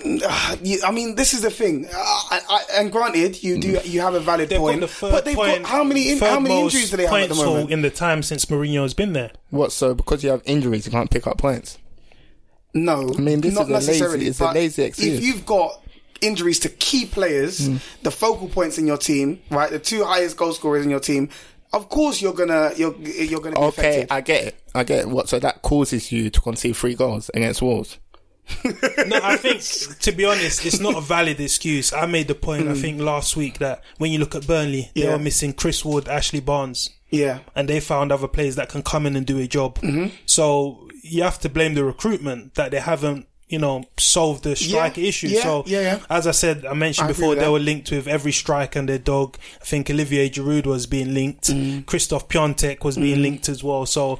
[0.62, 1.86] You- I mean, this is the thing.
[1.86, 5.26] Uh, I, I, and granted, you do you have a valid They've point, the but
[5.26, 7.44] they've point, got how many in, how many injuries do they have at the points
[7.44, 7.72] haul moment?
[7.72, 9.32] in the time since Mourinho's been there?
[9.50, 9.72] What?
[9.72, 11.78] So because you have injuries, you can't pick up points.
[12.74, 14.28] No, I mean, this not is a lazy- necessarily.
[14.28, 15.18] it's a lazy excuse.
[15.18, 15.82] If you've got
[16.22, 17.70] injuries to key players,
[18.04, 21.30] the focal points in your team, right, the two highest goal scorers in your team,
[21.74, 24.08] of course you're gonna you're you're gonna be Okay, affected.
[24.12, 24.56] I get it.
[24.76, 25.10] I get it.
[25.10, 25.28] What?
[25.30, 27.98] So that causes you to concede three goals against Wolves.
[29.08, 29.62] No, I think
[30.02, 31.94] to be honest, it's not a valid excuse.
[31.94, 35.04] I made the point I think last week that when you look at Burnley, they
[35.04, 35.12] Yeah.
[35.14, 39.06] were missing Chris Wood, Ashley Barnes, yeah, and they found other players that can come
[39.06, 39.80] in and do a job.
[39.80, 40.16] Mm-hmm.
[40.26, 45.00] So you have to blame the recruitment that they haven't, you know, solved the striker
[45.00, 45.28] Yeah, issue.
[45.28, 46.00] yeah, so yeah, yeah.
[46.10, 48.98] as I said, I mentioned I before, they were linked with every striker and their
[48.98, 49.38] dog.
[49.62, 51.46] I think Olivier Giroud was being linked.
[51.46, 51.86] Mm.
[51.86, 53.86] Christoph Piątek was being linked as well.
[53.86, 54.20] So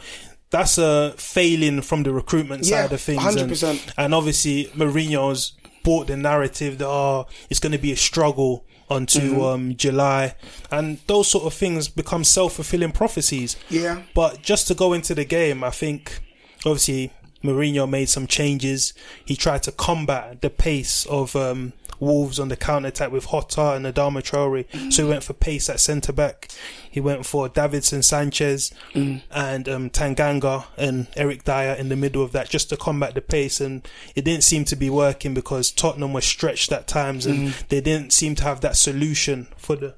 [0.50, 3.24] that's a failing from the recruitment Yeah, side of things.
[3.36, 3.94] and- 100%.
[3.98, 9.22] and obviously Mourinho's bought the narrative that oh, it's going to be a struggle until
[9.24, 9.42] Mm-hmm.
[9.42, 10.36] um, July,
[10.72, 13.58] and those sort of things become self fulfilling prophecies.
[13.70, 14.04] Yeah.
[14.16, 16.22] But just to go into the game, I think
[16.66, 17.12] obviously
[17.44, 18.94] Mourinho made some changes.
[19.26, 23.74] He tried to combat the pace of um, Wolves on the counter attack with Jota
[23.74, 24.66] and Adama Traore.
[24.92, 26.50] So he went for pace at centre back.
[26.90, 32.32] He went for Davinson Sanchez and um, Tanganga and Eric Dier in the middle of
[32.32, 33.60] that just to combat the pace.
[33.62, 37.82] And it didn't seem to be working because Tottenham were stretched at times and they
[37.82, 39.94] didn't seem to have that solution for the.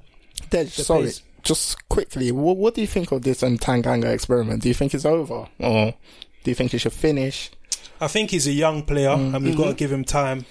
[0.50, 1.22] Dej, sorry, pace.
[1.42, 4.62] just quickly, what, what do you think of this um, Tanganga experiment?
[4.62, 5.94] Do you think it's over, or
[6.44, 7.50] do you think it should finish?
[8.00, 10.46] I think he's a young player and we've got to give him time.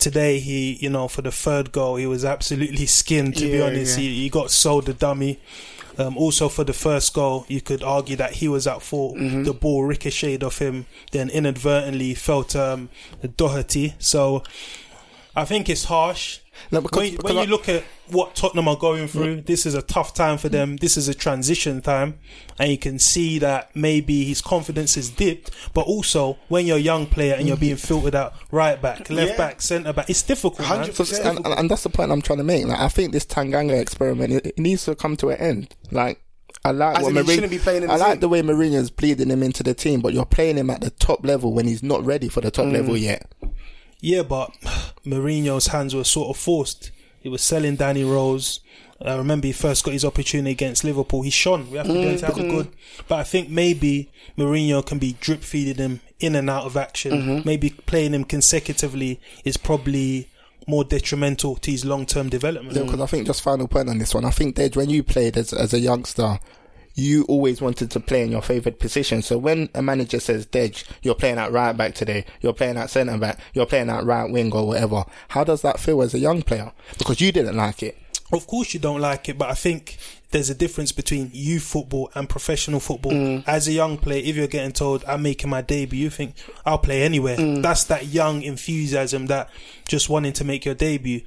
[0.00, 3.98] Today, he, you know, for the third goal, he was absolutely skinned, to be honest.
[3.98, 4.04] yeah.
[4.08, 5.38] He, he got sold the dummy.
[5.98, 9.16] Um, also, for the first goal, you could argue that he was at fault.
[9.18, 12.88] The ball ricocheted off him, then inadvertently felt um,
[13.36, 13.94] Doherty.
[13.98, 14.42] So,
[15.36, 16.40] I think it's harsh.
[16.70, 19.66] No, because- when, because when I- you look at what Tottenham are going through, this
[19.66, 20.76] is a tough time for them.
[20.76, 22.18] This is a transition time,
[22.58, 25.50] and you can see that maybe his confidence is dipped.
[25.74, 29.32] But also, when you're a young player and you're being filtered out right back, left
[29.32, 29.36] Yeah.
[29.36, 30.60] back, centre back, it's difficult.
[30.60, 30.88] Man.
[30.88, 31.24] 100%.
[31.24, 32.66] And, and, and that's the point I'm trying to make.
[32.66, 35.74] Like, I think this Tanganga experiment it, it needs to come to an end.
[35.90, 36.20] Like,
[36.64, 38.20] I like As what in Mourinho- be playing in I the like team.
[38.20, 41.24] the way Mourinho's bleeding him into the team, but you're playing him at the top
[41.24, 42.72] level when he's not ready for the top mm.
[42.72, 43.30] level yet.
[44.00, 44.50] Yeah, but
[45.04, 46.90] Mourinho's hands were sort of forced.
[47.20, 48.60] He was selling Danny Rose.
[49.02, 51.22] I remember he first got his opportunity against Liverpool.
[51.22, 51.70] He shone.
[51.70, 52.68] We have to to have a good.
[53.08, 57.12] But I think maybe Mourinho can be drip feeding him in and out of action.
[57.12, 57.48] Mm-hmm.
[57.48, 60.28] Maybe playing him consecutively is probably
[60.66, 62.74] more detrimental to his long term development.
[62.74, 64.26] Because I think just final point on this one.
[64.26, 66.38] I think Dej, when you played as as a youngster,
[67.00, 69.22] you always wanted to play in your favoured position.
[69.22, 72.90] So when a manager says, Dej, you're playing at right back today, you're playing at
[72.90, 76.18] centre back, you're playing at right wing or whatever, how does that feel as a
[76.18, 76.72] young player?
[76.98, 77.96] Because you didn't like it.
[78.32, 79.98] Of course, you don't like it, but I think
[80.30, 83.12] there's a difference between youth football and professional football.
[83.12, 83.44] Mm.
[83.46, 86.34] As a young player, if you're getting told, I'm making my debut, you think,
[86.64, 87.36] I'll play anywhere.
[87.36, 87.62] Mm.
[87.62, 89.50] That's that young enthusiasm, that
[89.88, 91.22] just wanting to make your debut.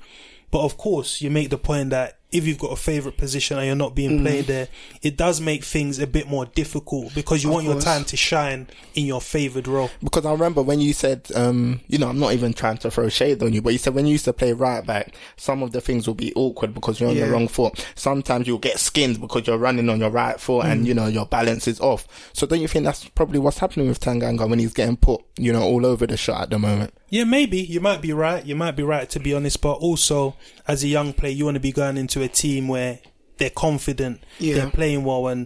[0.49, 3.67] But of course, you make the point that if you've got a favourite position and
[3.67, 4.67] you're not being played there,
[5.01, 8.67] it does make things a bit more difficult because you want your time to shine
[8.95, 9.89] in your favoured role.
[10.03, 13.07] Because I remember when you said, um, you know, I'm not even trying to throw
[13.09, 15.71] shade on you, but you said when you used to play right back, some of
[15.71, 17.25] the things will be awkward because you're on Yeah.
[17.27, 17.85] the wrong foot.
[17.95, 21.25] Sometimes you'll get skinned because you're running on your right foot and, you know, your
[21.27, 22.07] balance is off.
[22.33, 25.53] So don't you think that's probably what's happening with Tanganga when he's getting put, you
[25.53, 26.93] know, all over the shot at the moment?
[27.13, 28.43] Yeah, maybe you might be right.
[28.43, 30.35] You might be right to be honest, but also
[30.67, 32.97] as a young player, you want to be going into a team where
[33.37, 34.55] they're confident, Yeah.
[34.55, 35.45] they're playing well, and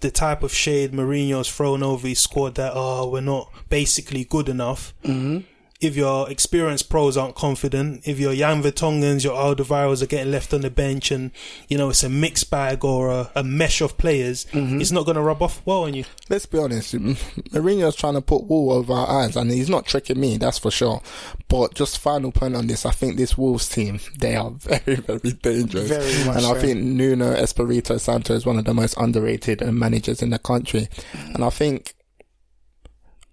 [0.00, 4.48] the type of shade Mourinho's thrown over his squad that oh we're not basically good
[4.48, 4.94] enough.
[5.02, 5.38] Mm-hmm.
[5.84, 10.54] If your experienced pros aren't confident, if your Jan Vertonghen's, your Alderweireld's are getting left
[10.54, 11.30] on the bench, and
[11.68, 14.80] you know it's a mixed bag or a, a mesh of players, mm-hmm.
[14.80, 16.04] it's not going to rub off well on you.
[16.30, 17.16] Let's be honest, M-
[17.52, 20.70] Mourinho's trying to put wool over our eyes, and he's not tricking me, that's for
[20.70, 21.02] sure.
[21.48, 25.32] But just final point on this, I think this Wolves team, they are very, very
[25.32, 25.88] dangerous.
[25.88, 30.22] Very much and I think Nuno Espirito Santo is one of the most underrated managers
[30.22, 30.88] in the country.
[31.34, 31.94] And I think,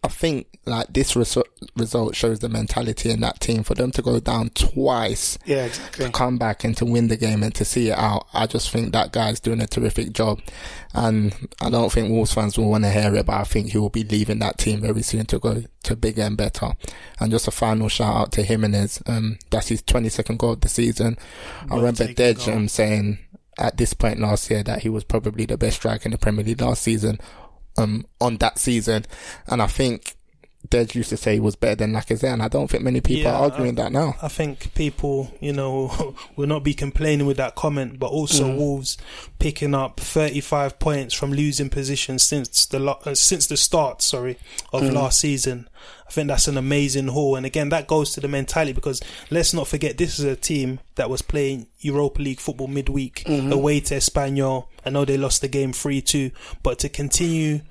[0.03, 1.43] I think like this resu-
[1.75, 6.05] result shows the mentality in that team for them to go down twice Yeah, exactly.
[6.05, 8.25] to come back and to win the game and to see it out.
[8.33, 10.41] I just think that guy's doing a terrific job.
[10.95, 13.77] And I don't think Wolves fans will want to hear it, but I think he
[13.77, 16.71] will be leaving that team very soon to go to bigger and better.
[17.19, 19.03] And just a final shout out to Jimenez.
[19.05, 21.15] Um, that's his 22nd goal of the season.
[21.69, 23.19] I remember Dej um, saying
[23.59, 26.43] at this point last year that he was probably the best striker in the Premier
[26.43, 27.19] League last season,
[27.77, 29.05] um, on that season.
[29.47, 30.15] And I think
[30.69, 33.35] Dej used to say was better than Lacazette, and I don't think many people Yeah,
[33.35, 34.15] are arguing that now.
[34.21, 38.57] I think people, you know, will not be complaining with that comment, but also Mm.
[38.57, 38.97] Wolves
[39.39, 44.37] picking up 35 points from losing positions since the lo- uh, since the start, sorry,
[44.71, 44.93] of Mm.
[44.93, 45.67] last season.
[46.07, 49.01] I think that's an amazing haul, and again, that goes to the mentality because
[49.31, 53.51] let's not forget this is a team that was playing Europa League football midweek Mm-hmm.
[53.51, 54.67] away to Espanyol.
[54.85, 56.31] I know they lost the game three two,
[56.63, 57.61] but to continue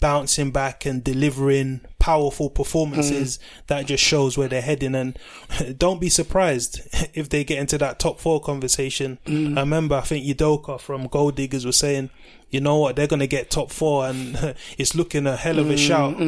[0.00, 3.42] bouncing back and delivering powerful performances hmm.
[3.68, 4.96] that just shows where they're heading.
[4.96, 5.16] And
[5.78, 6.80] don't be surprised
[7.14, 9.20] if they get into that top four conversation.
[9.24, 9.56] Hmm.
[9.56, 12.10] I remember i think Udoka from gold diggers was saying
[12.50, 12.96] you know what?
[12.96, 16.20] They're going to get top four and it's looking a hell of a hmm, shout.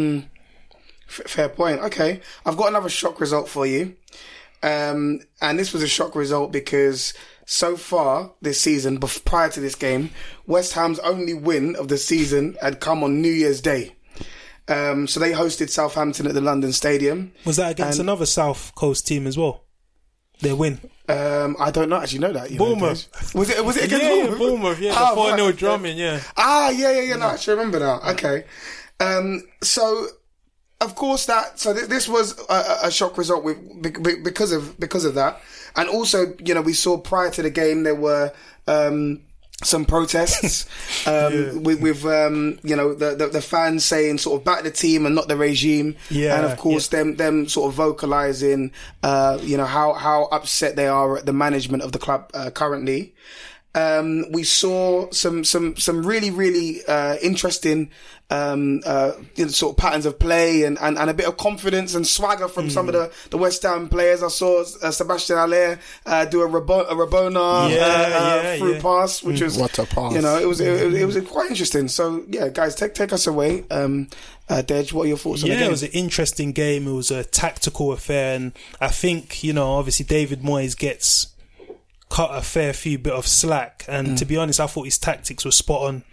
[1.06, 1.80] F- fair point.
[1.80, 3.94] Okay, I've got another shock result for you.
[4.62, 7.12] Um, and this was a shock result because
[7.44, 10.10] so far this season, prior to this game,
[10.46, 13.94] West Ham's only win of the season had come on New Year's Day.
[14.68, 17.32] Um, so they hosted Southampton at the London Stadium.
[17.44, 19.62] was that against And- another south coast team as well
[20.40, 22.50] their win Um, I don't know, actually know that.
[22.50, 23.08] You Bournemouth.
[23.32, 23.38] Des.
[23.38, 23.64] was it?
[23.64, 24.80] Was it against yeah, yeah, Bournemouth?
[24.80, 25.56] Yeah, Ah, the 4 0 right.
[25.56, 26.20] drumming, yeah.
[26.36, 27.16] Ah, yeah, yeah, yeah.
[27.16, 28.02] No, I actually remember that.
[28.14, 28.44] Okay.
[29.00, 30.06] Um, so,
[30.80, 34.20] of course, that so th- this was a, a- a shock result with be- be-
[34.22, 35.40] because of because of that,
[35.76, 38.32] and also, you know, we saw prior to the game there were.
[38.66, 39.20] Um,
[39.64, 40.66] some protests
[41.06, 44.70] um, with, with um, you know the, the the fans saying sort of back the
[44.70, 49.38] team and not the regime, Yeah, and of course them them sort of vocalizing uh,
[49.42, 53.14] you know how how upset they are at the management of the club uh, currently.
[53.76, 57.90] Um, we saw some some some really really uh, interesting
[58.30, 61.36] um, uh, you know, sort of patterns of play and, and, and a bit of
[61.36, 64.22] confidence and swagger from some of the, the West Ham players.
[64.22, 68.56] I saw uh, Sebastian Haller uh, do a, Rabo- a Rabona Yeah, uh, uh, yeah,
[68.56, 68.82] through yeah.
[68.82, 70.14] pass, which was What a pass.
[70.14, 71.86] You know, it was it, was- it was quite interesting.
[71.88, 73.64] So yeah, guys, take take us away.
[73.70, 74.08] Um,
[74.48, 75.68] uh, Dej, what are your thoughts on the Yeah, game?
[75.68, 76.86] it was an interesting game.
[76.88, 81.28] It was a tactical affair, and I think you know, obviously, David Moyes gets
[82.10, 83.84] cut a fair few bit of slack.
[83.88, 86.04] And to be honest, I thought his tactics were spot on.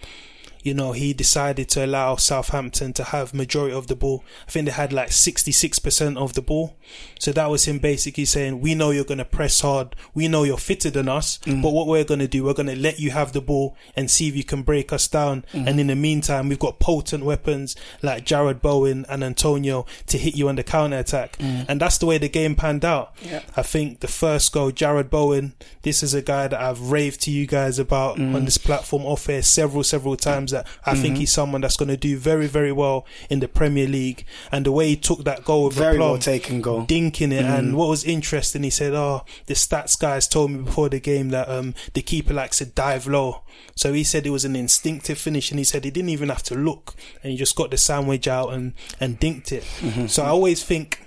[0.64, 4.24] You know, he decided to allow Southampton to have majority of the ball.
[4.48, 6.76] I think they had like 66% of the ball.
[7.20, 9.96] So that was him basically saying, we know you're going to press hard.
[10.14, 11.62] We know you're fitter than us, mm.
[11.62, 14.10] but what we're going to do, we're going to let you have the ball and
[14.10, 15.46] see if you can break us down.
[15.54, 15.68] Mm.
[15.68, 20.36] And in the meantime, we've got potent weapons like Jarrod Bowen and Antonio to hit
[20.36, 21.38] you on the counter attack.
[21.38, 21.66] Mm.
[21.70, 23.16] And that's the way the game panned out.
[23.56, 25.54] I think the first goal, Jarrod Bowen,
[25.84, 29.30] this is a guy that I've raved to you guys about on this platform off
[29.30, 31.22] air several, several times that I think mm-hmm.
[31.22, 34.26] he's someone that's going to do very, very well in the Premier League.
[34.52, 36.86] And the way he took that goal with Very aplomb, well taken goal.
[36.86, 37.46] dinking it.
[37.46, 37.78] And mm-hmm.
[37.78, 41.50] what was interesting, he said, "Oh, the stats guys told me before the game that
[41.50, 43.44] um the keeper likes to dive low."
[43.76, 46.44] So he said it was an instinctive finish, and he said he didn't even have
[46.44, 49.64] to look, and he just got the sandwich out and and dinked it.
[49.80, 50.08] Mm-hmm.
[50.08, 51.02] So I always think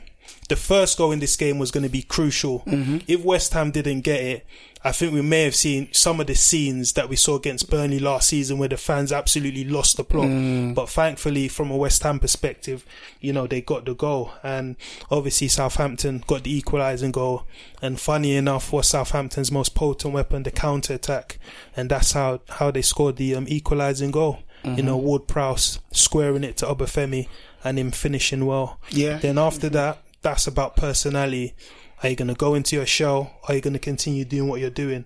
[0.48, 2.60] the first goal in this game was going to be crucial.
[2.60, 2.98] Mm-hmm.
[3.06, 4.46] If West Ham didn't get it,
[4.86, 7.98] I think we may have seen some of the scenes that we saw against Burnley
[7.98, 10.26] last season where the fans absolutely lost the plot.
[10.26, 10.74] Mm.
[10.74, 12.84] But thankfully, from a West Ham perspective,
[13.18, 14.32] you know, they got the goal.
[14.42, 14.76] And
[15.10, 17.46] obviously, Southampton got the equalising goal.
[17.80, 21.38] And funny enough, was Southampton's most potent weapon, the counter attack.
[21.74, 24.40] And that's how, how they scored the um, equalising goal.
[24.64, 25.06] You know, mm-hmm.
[25.06, 27.28] Ward Prowse squaring it to Obafemi
[27.62, 28.80] and him finishing well.
[28.88, 29.18] Yeah.
[29.18, 31.54] Then after that, that's about personality.
[32.02, 33.30] Are you going to go into your shell?
[33.48, 35.04] Are you going to continue doing what you're doing?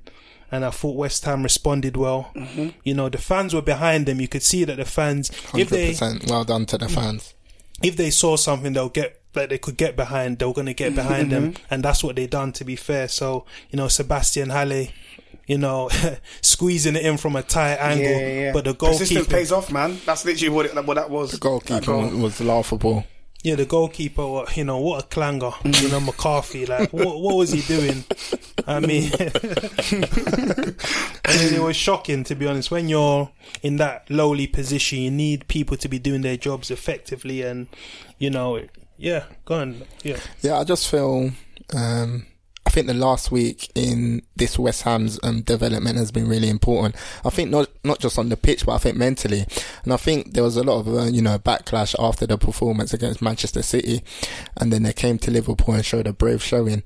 [0.50, 2.30] And I thought West Ham responded well.
[2.34, 2.68] Mm-hmm.
[2.82, 4.20] You know, the fans were behind them.
[4.20, 6.30] You could see that the fans, if Hundred they percent.
[6.30, 7.34] Well done to the fans.
[7.82, 10.74] if they saw something they'll get that they could get behind, they were going to
[10.74, 11.64] get behind them, Mm-hmm.
[11.74, 12.50] and that's what they done.
[12.52, 14.86] To be fair, so you know, Sebastian Haller,
[15.46, 15.90] you know,
[16.40, 18.52] squeezing it in from a tight angle, yeah, yeah, yeah.
[18.54, 19.98] but the persistence goalkeeper, pays off, man.
[20.06, 21.32] That's literally what it, what that was.
[21.32, 22.08] The goalkeeper That goal.
[22.18, 23.04] was laughable.
[23.44, 25.52] Yeah, the goalkeeper, what- you know, what a clanger.
[25.64, 28.04] You know, McCarthy, like, what, what was he doing?
[28.66, 30.74] I mean, and
[31.24, 32.70] then it was shocking, to be honest.
[32.70, 33.30] When you're
[33.62, 37.42] in that lowly position, you need people to be doing their jobs effectively.
[37.42, 37.68] And,
[38.18, 38.60] you know,
[38.96, 39.82] yeah, go on.
[40.02, 40.18] Yeah.
[40.42, 41.30] Yeah, I just feel.
[41.74, 42.26] Um,
[42.68, 46.96] I think the last week in this West Ham's um, development has been really important.
[47.24, 49.46] I think not not just on the pitch, but I think mentally.
[49.84, 52.92] And I think there was a lot of uh, you know backlash after the performance
[52.92, 54.04] against Manchester City,
[54.58, 56.82] and then they came to Liverpool and showed a brave showing.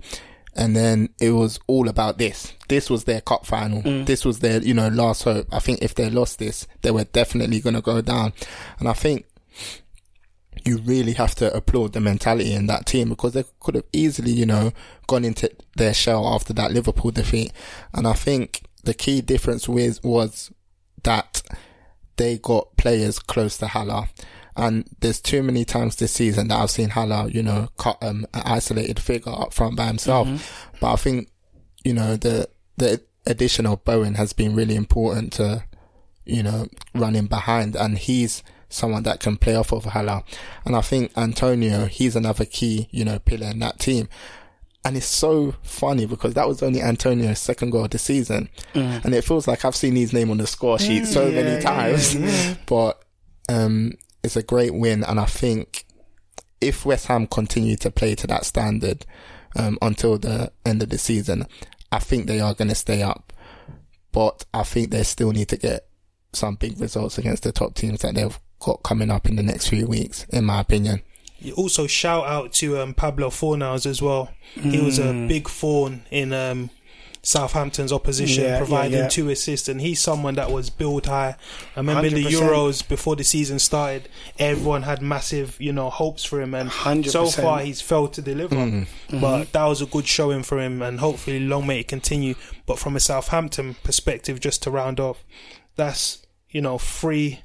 [0.54, 2.52] And then it was all about this.
[2.68, 3.82] This was their cup final.
[4.04, 5.48] This was their, you know, last hope.
[5.50, 8.34] I think if they lost this, they were definitely going to go down.
[8.78, 9.24] And I think
[10.64, 14.32] you really have to applaud the mentality in that team because they could have easily,
[14.32, 14.72] you know,
[15.06, 17.52] gone into their shell after that Liverpool defeat.
[17.92, 20.50] And I think the key difference with was
[21.02, 21.42] that
[22.16, 24.08] they got players close to Haller.
[24.54, 28.26] And there's too many times this season that I've seen Haller, you know, cut um,
[28.34, 30.28] an isolated figure up front by himself.
[30.80, 31.30] But I think,
[31.84, 35.64] you know, the the addition of Bowen has been really important to,
[36.26, 38.42] you know, running behind, and he's
[38.72, 40.22] someone that can play off of Haller.
[40.64, 44.08] And I think Antonio, he's another key, you know, pillar in that team.
[44.84, 48.48] And it's so funny because that was only Antonio's second goal of the season.
[49.04, 52.16] And it feels like I've seen his name on the score sheet so many times.
[52.66, 53.02] But
[53.48, 53.92] um,
[54.24, 55.04] it's a great win.
[55.04, 55.84] And I think
[56.60, 59.04] if West Ham continue to play to that standard
[59.56, 61.46] um, until the end of the season,
[61.92, 63.32] I think they are going to stay up.
[64.10, 65.86] But I think they still need to get
[66.32, 69.68] some big results against the top teams that they've got coming up in the next
[69.68, 71.02] few weeks, in my opinion.
[71.56, 74.30] Also, shout out to um, Pablo Fornals as well.
[74.54, 76.70] He was a big fawn in um,
[77.24, 79.08] Southampton's opposition, Yeah, yeah, providing yeah.
[79.08, 81.36] two assists, and he's someone that was built high.
[81.76, 82.30] I remember the 100%.
[82.30, 84.08] Euros before the season started,
[84.38, 87.10] everyone had massive, you know, hopes for him, and 100%.
[87.10, 88.56] so far he's failed to deliver.
[88.56, 89.20] Mm-hmm.
[89.20, 92.34] But that was a good showing for him, and hopefully long may it continue.
[92.66, 95.24] But from a Southampton perspective, just to round off,
[95.76, 97.40] that's you know three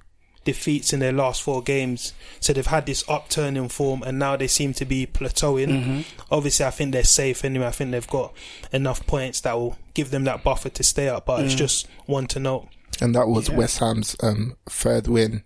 [0.47, 2.13] defeats in their last four games.
[2.39, 5.67] So they've had this upturn in form, and now they seem to be plateauing.
[5.67, 6.01] Mm-hmm.
[6.31, 7.67] Obviously, I think they're safe anyway.
[7.67, 8.33] I think they've got
[8.71, 11.25] enough points that will give them that buffer to stay up.
[11.27, 11.57] But it's Mm.
[11.57, 12.67] just one to note.
[12.99, 15.43] And that was West Ham's um, third win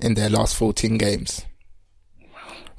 [0.00, 1.46] in their last 14 games.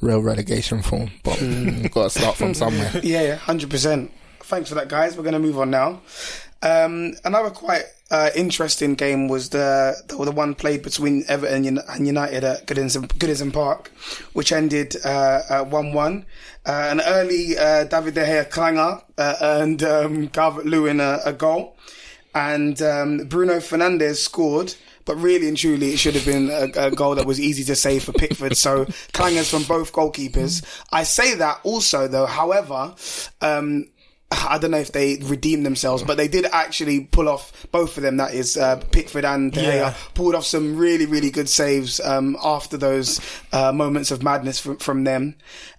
[0.01, 2.91] Real relegation form, but you've got to start from somewhere.
[3.03, 4.11] Yeah, yeah, hundred percent.
[4.41, 5.15] Thanks for that, guys.
[5.15, 6.01] We're going to move on now.
[6.63, 12.05] Um, another quite uh, interesting game was the, the the one played between Everton and
[12.05, 13.91] United at Goodison, Goodison Park,
[14.33, 16.25] which ended one one.
[16.65, 21.33] Uh, an early uh, David De Gea clanger uh, earned um, Calvert Lewin a, a
[21.33, 21.75] goal,
[22.35, 24.75] and um, Bruno Fernandes scored.
[25.03, 27.75] But really and truly, it should have been a, a goal that was easy to
[27.75, 28.55] save for Pickford.
[28.55, 30.63] So clangers from both goalkeepers.
[30.91, 32.27] I say that also, though.
[32.27, 32.93] However,
[33.41, 33.87] um,
[34.31, 38.03] I don't know if they redeemed themselves, but they did actually pull off both of
[38.03, 38.17] them.
[38.17, 39.93] That is uh, Pickford and De Yeah.
[40.13, 43.19] pulled off some really, really good saves um, after those
[43.51, 45.35] uh, moments of madness from, from them.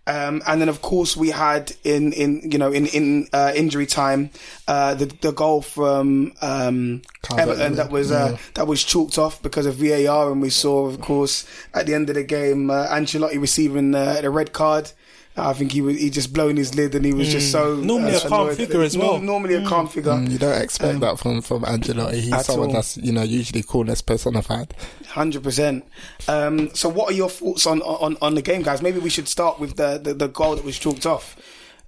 [0.06, 3.86] Um, and then, of course, we had in in you know in in uh, injury
[3.86, 4.30] time
[4.68, 7.02] uh, the the goal from um,
[7.38, 11.00] Everton that was uh, that was chalked off because of VAR, and we saw, of
[11.00, 14.90] course, at the end of the game, uh, Ancelotti receiving uh, the red card.
[15.34, 17.84] I think he was he just blown his lid and he was just so Mm.
[17.84, 19.20] Normally a calm figure as Nor- well.
[19.20, 20.12] Normally a calm figure.
[20.12, 22.10] Mm, You don't expect that from, from Angelo.
[22.10, 22.74] He's at someone all.
[22.74, 24.74] that's, you know, usually coolness personified.
[25.08, 25.84] Hundred percent.
[26.28, 28.82] Um, so, what are your thoughts on, on on the game, guys?
[28.82, 31.36] Maybe we should start with the the, the goal that was chalked off.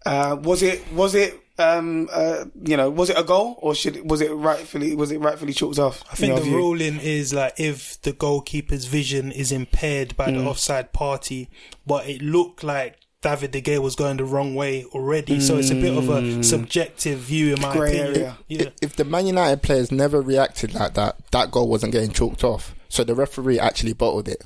[0.07, 4.09] Uh, was it was it um, uh, you know was it a goal or should
[4.11, 6.03] was it rightfully was it rightfully chalked off?
[6.11, 10.42] I think the ruling is like if the goalkeeper's vision is impaired by Mm.
[10.45, 11.49] the offside party,
[11.86, 15.40] but it looked like David De Gea was going the wrong way already.
[15.40, 17.72] So it's a bit of a subjective view, in my Mm.
[17.72, 18.16] Grey opinion.
[18.16, 18.38] area.
[18.48, 18.68] Yeah.
[18.80, 22.74] If the Man United players never reacted like that, that goal wasn't getting chalked off.
[22.88, 24.42] So the referee actually bottled it.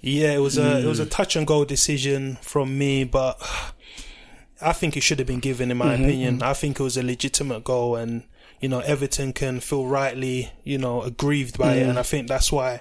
[0.00, 1.02] Yeah, it was a it was Mm.
[1.04, 3.38] a touch and goal decision from me, but
[4.60, 6.42] I think it should have been given in my Mm-hmm, opinion.
[6.42, 8.24] I think it was a legitimate goal and
[8.60, 11.80] you know, Everton can feel rightly, you know, aggrieved by Mm.
[11.80, 12.80] it and I think that's why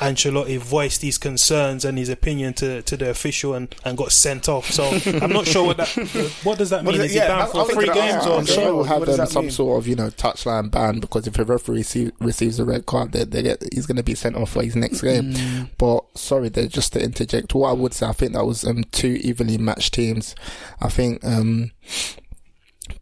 [0.00, 4.48] Ancelotti voiced these concerns and his opinion to, to the official and, and got sent
[4.48, 4.70] off.
[4.70, 4.84] So
[5.20, 5.88] I'm not sure what that
[6.44, 6.94] what does that mean?
[6.94, 9.26] does Is it- he yeah, banned for three games or I'm sure we'll have um,
[9.26, 9.50] some mean?
[9.50, 13.12] sort of, you know, touchline ban because if a referee receive, receives a red card,
[13.12, 15.32] they, they get, he's going to be sent off for his next game.
[15.32, 15.70] Mm.
[15.78, 17.54] But sorry, they just to interject.
[17.54, 20.34] What I would say, I think that was um, two evenly matched teams.
[20.80, 21.72] I think um,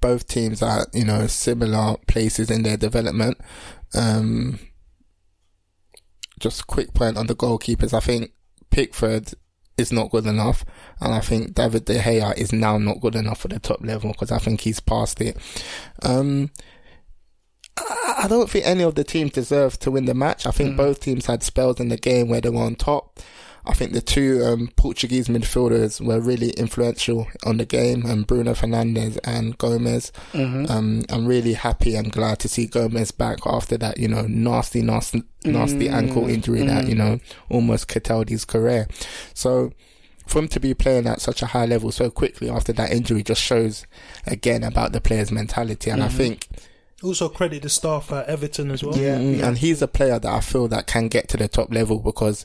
[0.01, 3.39] both teams are, you know, similar places in their development.
[3.95, 4.59] Um,
[6.39, 7.95] just a quick point on the goalkeepers.
[7.95, 8.33] I think
[8.71, 9.33] Pickford
[9.79, 10.65] is not good enough,
[11.01, 14.13] and I think David De Gea is now not good enough for the top level
[14.13, 15.37] because I think he's past it.
[16.03, 16.51] Um,
[17.77, 20.47] I I don't think any of the teams deserve to win the match.
[20.47, 23.21] I think both teams had spells in the game where they were on top.
[23.67, 28.53] I think the two um, Portuguese midfielders were really influential on the game, and Bruno
[28.55, 30.13] Fernandes and Gomes.
[30.35, 34.83] Um, I'm really happy and glad to see Gomes back after that, you know, nasty,
[34.83, 38.87] nasty, nasty ankle injury that you know almost curtailed his career.
[39.35, 39.73] So
[40.27, 43.23] for him to be playing at such a high level so quickly after that injury
[43.23, 43.87] just shows
[44.27, 46.47] again about the player's mentality, and I think.
[47.03, 48.97] also credit the staff at Everton as well.
[48.97, 49.19] Yeah.
[49.19, 51.99] Mm, and he's a player that I feel that can get to the top level
[51.99, 52.45] because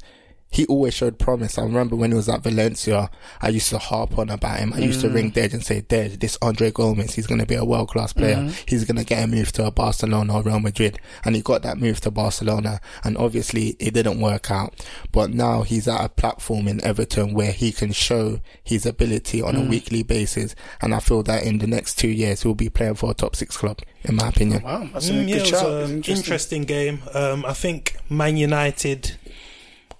[0.51, 1.57] he always showed promise.
[1.57, 3.09] I remember when he was at Valencia,
[3.41, 4.73] I used to harp on about him.
[4.73, 7.55] I used to ring Dej and say, Dej, this Andre Gomes, he's going to be
[7.55, 8.51] a world class player.
[8.67, 10.99] He's going to get a move to a Barcelona or Real Madrid.
[11.23, 12.81] And he got that move to Barcelona.
[13.05, 14.85] And obviously it didn't work out.
[15.13, 19.55] But now he's at a platform in Everton where he can show his ability on
[19.55, 20.53] a weekly basis.
[20.81, 23.37] And I feel that in the next two years, he'll be playing for a top
[23.37, 24.63] six club, in my opinion.
[24.63, 25.65] Wow, that's a Mm, yeah, good it was shout.
[25.71, 26.15] an Interesting.
[26.17, 26.99] interesting game.
[27.13, 29.15] Um, I think Man United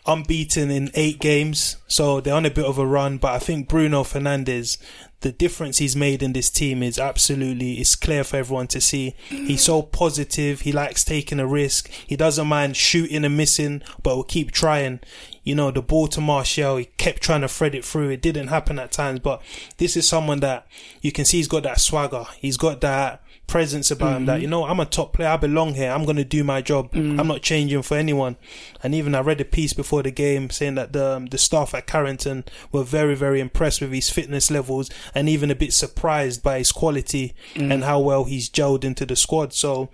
[0.06, 3.18] unbeaten in eight games, so they're on a bit of a run.
[3.18, 4.78] But I think Bruno Fernandes,
[5.22, 9.16] the difference he's made in this team is absolutely it's clear for everyone to see.
[9.30, 10.62] He's so positive.
[10.62, 11.90] He likes taking a risk.
[11.90, 15.00] He doesn't mind shooting and missing, but will keep trying.
[15.44, 18.10] You know, the ball to Martial, he kept trying to thread it through.
[18.10, 19.42] It didn't happen at times, but
[19.78, 20.68] this is someone that
[21.02, 22.26] you can see he's got that swagger.
[22.38, 24.44] He's got that presence about him that mm-hmm.
[24.44, 25.28] you know I'm a top player.
[25.28, 25.92] I belong here.
[25.92, 26.92] I'm going to do my job.
[26.94, 27.20] Mm.
[27.20, 28.38] I'm not changing for anyone.
[28.82, 31.76] And even I read a piece before the game saying that the um, the staff
[31.76, 36.42] at Carrington were very very impressed with his fitness levels and even a bit surprised
[36.42, 37.72] by his quality mm.
[37.72, 39.54] and how well he's gelled into the squad.
[39.54, 39.90] So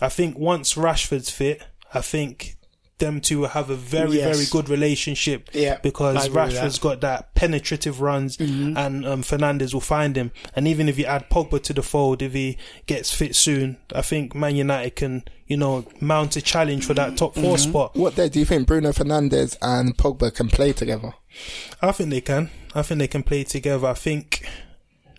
[0.00, 2.56] I think once Rashford's fit I think
[3.00, 4.36] them to have a very Yes.
[4.36, 6.80] very good relationship Yeah, because Rashford's that.
[6.80, 10.30] got that penetrative runs and um, Fernandes will find him.
[10.54, 14.02] And even if you add Pogba to the fold, if he gets fit soon, I
[14.02, 17.96] think Man United can, you know, mount a challenge for that top 4 spot.
[17.96, 21.12] What day do you think Bruno Fernandes and Pogba can play together?
[21.82, 22.50] I think they can.
[22.74, 23.86] I think they can play together.
[23.88, 24.46] I think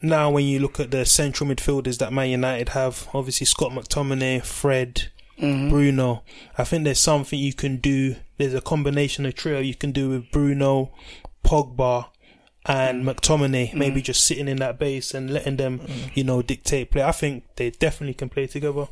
[0.02, 4.44] now when you look at the central midfielders that Man United have, obviously Scott McTominay,
[4.44, 5.10] Fred,
[5.40, 5.70] Mm-hmm.
[5.70, 6.24] Bruno,
[6.58, 8.16] I think there's something you can do.
[8.38, 10.92] There's a combination of trio you can do with Bruno,
[11.44, 12.08] Pogba,
[12.66, 13.14] and mm.
[13.14, 14.06] McTominay, maybe mm.
[14.06, 16.16] just sitting in that base and letting them, mm.
[16.16, 17.02] you know, dictate play.
[17.02, 18.88] I think they definitely can play together.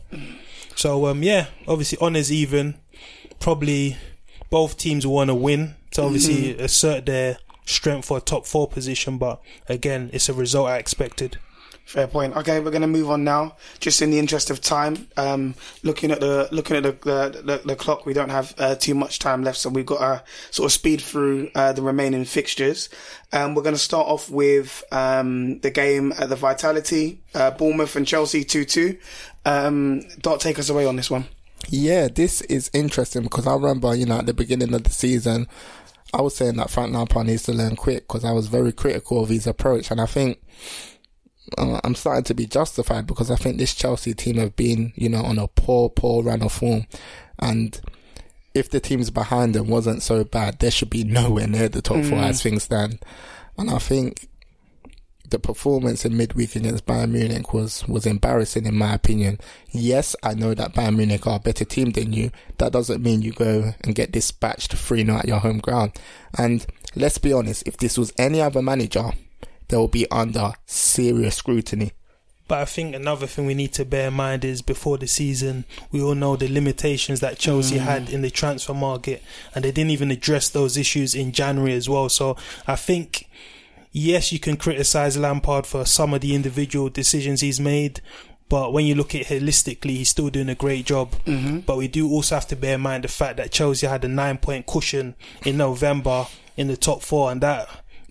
[0.75, 2.75] So um, yeah, obviously on honours even.
[3.39, 3.97] Probably
[4.49, 6.63] both teams want to win to obviously mm-hmm.
[6.63, 9.17] assert their strength for a top four position.
[9.17, 11.37] But again, it's a result I expected.
[11.89, 12.37] Fair point.
[12.37, 13.55] Okay, we're going to move on now.
[13.79, 17.61] Just in the interest of time, um, looking at the looking at the the, the,
[17.65, 20.67] the clock, we don't have uh, too much time left, so we've got to sort
[20.67, 22.89] of speed through uh, the remaining fixtures.
[23.33, 27.95] Um, we're going to start off with um, the game at the Vitality, uh, Bournemouth
[27.95, 28.95] and Chelsea two two.
[29.43, 31.25] Um, Dot, take us away on this one.
[31.69, 35.47] Yeah, this is interesting because I remember, you know, at the beginning of the season,
[36.13, 39.23] I was saying that Frank Lampard needs to learn quick because I was very critical
[39.23, 40.39] of his approach, and I think
[41.57, 45.09] Uh, I'm starting to be justified because I think this Chelsea team have been, you
[45.09, 46.85] know, on a poor, poor run of form,
[47.39, 47.79] and
[48.53, 52.03] if the teams behind them wasn't so bad, they should be nowhere near the top
[52.03, 52.43] four as mm.
[52.43, 52.99] things stand,
[53.57, 54.29] and I think
[55.29, 59.39] the performance in midweek against Bayern Munich was, was embarrassing in my opinion.
[59.71, 62.31] Yes, I know that Bayern Munich are a better team than you.
[62.57, 65.93] That doesn't mean you go and get dispatched 3 0 at your home ground.
[66.37, 69.11] And let's be honest, if this was any other manager,
[69.69, 71.93] they will be under serious scrutiny.
[72.49, 75.65] But I think another thing we need to bear in mind is before the season,
[75.91, 77.81] we all know the limitations that Chelsea mm.
[77.81, 81.87] had in the transfer market, and they didn't even address those issues in January as
[81.87, 82.09] well.
[82.09, 83.29] So I think,
[83.91, 88.01] yes, you can criticize Lampard for some of the individual decisions he's made.
[88.49, 91.11] But when you look at it holistically, he's still doing a great job.
[91.25, 91.59] Mm-hmm.
[91.59, 94.07] But we do also have to bear in mind the fact that Chelsea had a
[94.07, 95.13] nine point cushion
[95.45, 96.25] in November
[96.57, 97.69] in the top four, and that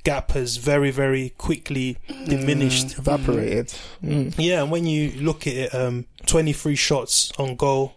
[0.09, 2.97] gap has very, very quickly diminished.
[2.99, 3.75] Evaporated.
[4.03, 4.35] Mm.
[4.39, 7.93] Yeah, and when you look at it, um, 23 shots on goal.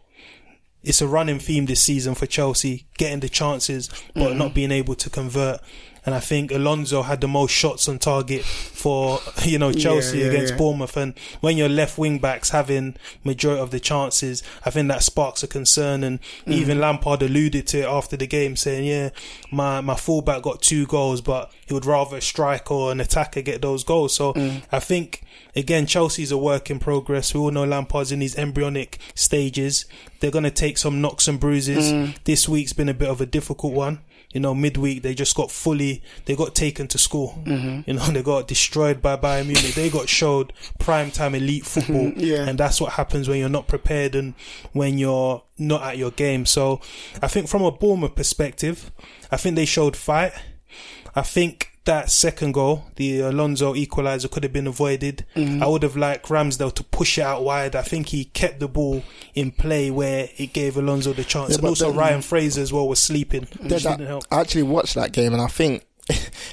[0.84, 4.96] It's a running theme this season for Chelsea, getting the chances but not being able
[4.96, 5.62] to convert.
[6.06, 10.26] And I think Alonso had the most shots on target for you know Chelsea yeah,
[10.26, 10.58] against yeah.
[10.58, 10.98] Bournemouth.
[10.98, 15.44] And when your left wing backs having majority of the chances, I think that sparks
[15.44, 16.04] a concern.
[16.04, 16.54] And mm.
[16.54, 19.10] even Lampard alluded to it after the game, saying, "Yeah,
[19.52, 23.42] my my fullback got two goals, but he would rather a striker or an attacker
[23.42, 24.64] get those goals." So mm.
[24.72, 25.24] I think
[25.56, 27.34] again, Chelsea's a work in progress.
[27.34, 29.86] We all know Lampard's in these embryonic stages.
[30.20, 31.92] They're going to take some knocks and bruises.
[31.92, 32.24] Mm.
[32.24, 34.00] This week's been a bit of a difficult one.
[34.34, 37.38] You know, midweek they just got fully, they got taken to school.
[37.44, 37.90] Mm-hmm.
[37.90, 39.74] You know, they got destroyed by Bayern Munich.
[39.76, 42.48] They got showed prime time elite football, Yeah.
[42.48, 44.34] and that's what happens when you're not prepared and
[44.72, 46.46] when you're not at your game.
[46.46, 46.80] So,
[47.22, 48.92] I think from a Bournemouth perspective,
[49.32, 50.34] I think they showed fight.
[51.16, 55.26] I think that second goal, the Alonso equalizer, could have been avoided.
[55.36, 55.64] Mm-hmm.
[55.64, 57.76] I would have liked Ramsdale to push it out wide.
[57.76, 59.04] I think he kept the ball
[59.34, 61.50] in play where it gave Alonso the chance.
[61.50, 64.08] Yeah, and but also then- Ryan Fraser as well was sleeping, which Did didn't that-
[64.08, 64.24] help.
[64.32, 65.84] I actually watched that game and I think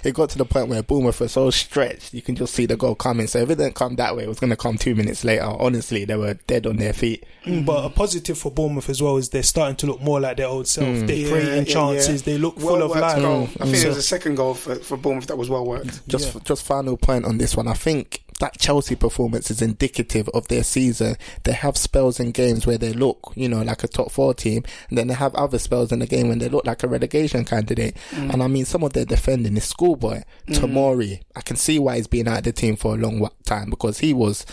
[0.09, 2.76] it got to the point where Bournemouth were so stretched, you can just see the
[2.76, 3.26] goal coming.
[3.26, 5.44] So if it didn't come that way, it was going to come two minutes later.
[5.44, 7.24] Honestly, they were dead on their feet.
[7.44, 7.62] Mm.
[7.62, 10.36] mm, But a positive for Bournemouth as well is they're starting to look more like
[10.38, 10.86] their old self.
[10.88, 11.06] Mm.
[11.06, 12.26] They're Yeah, creating yeah, chances.
[12.26, 12.32] yeah.
[12.32, 13.20] They look Well full of life.
[13.22, 13.42] goal.
[13.42, 13.74] I think mm.
[13.76, 16.06] So- there was a second goal for, for Bournemouth that was well worked.
[16.09, 17.68] Just, just final point on this one.
[17.68, 21.16] I think that Chelsea performance is indicative of their season.
[21.45, 24.64] They have spells in games where they look, you know, like a top four team,
[24.89, 27.45] and then they have other spells in the game when they look like a relegation
[27.45, 27.97] candidate.
[28.11, 28.34] Mm.
[28.34, 30.55] And I mean, some of their defending is schoolboy, mm.
[30.55, 31.20] Tomori.
[31.34, 33.99] I can see why he's been out of the team for a long time because
[33.99, 34.47] he was.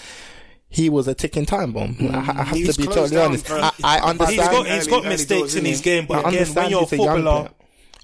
[0.68, 1.96] He was a ticking time bomb.
[1.96, 2.14] Mm.
[2.14, 3.50] I, I have He to be totally down honest.
[3.50, 4.42] I, I understand.
[4.42, 6.40] He's got, he's early- got early mistakes doors, in his game, but I again, when
[6.40, 7.50] understand you're a young footballer, player.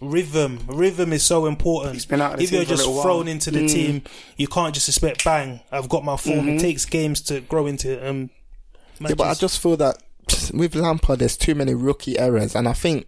[0.02, 1.94] Rhythm, rhythm is so important.
[1.94, 3.24] He's been out of the if team you're just thrown while.
[3.24, 3.30] Mm.
[3.30, 4.02] into the team,
[4.36, 5.62] you can't just expect bang.
[5.72, 6.40] I've got my form.
[6.40, 6.50] Mm-hmm.
[6.50, 8.30] It takes games to grow into um.
[9.00, 9.98] Yeah, but I just feel that
[10.54, 13.08] with Lampard, there's too many rookie errors, and I think.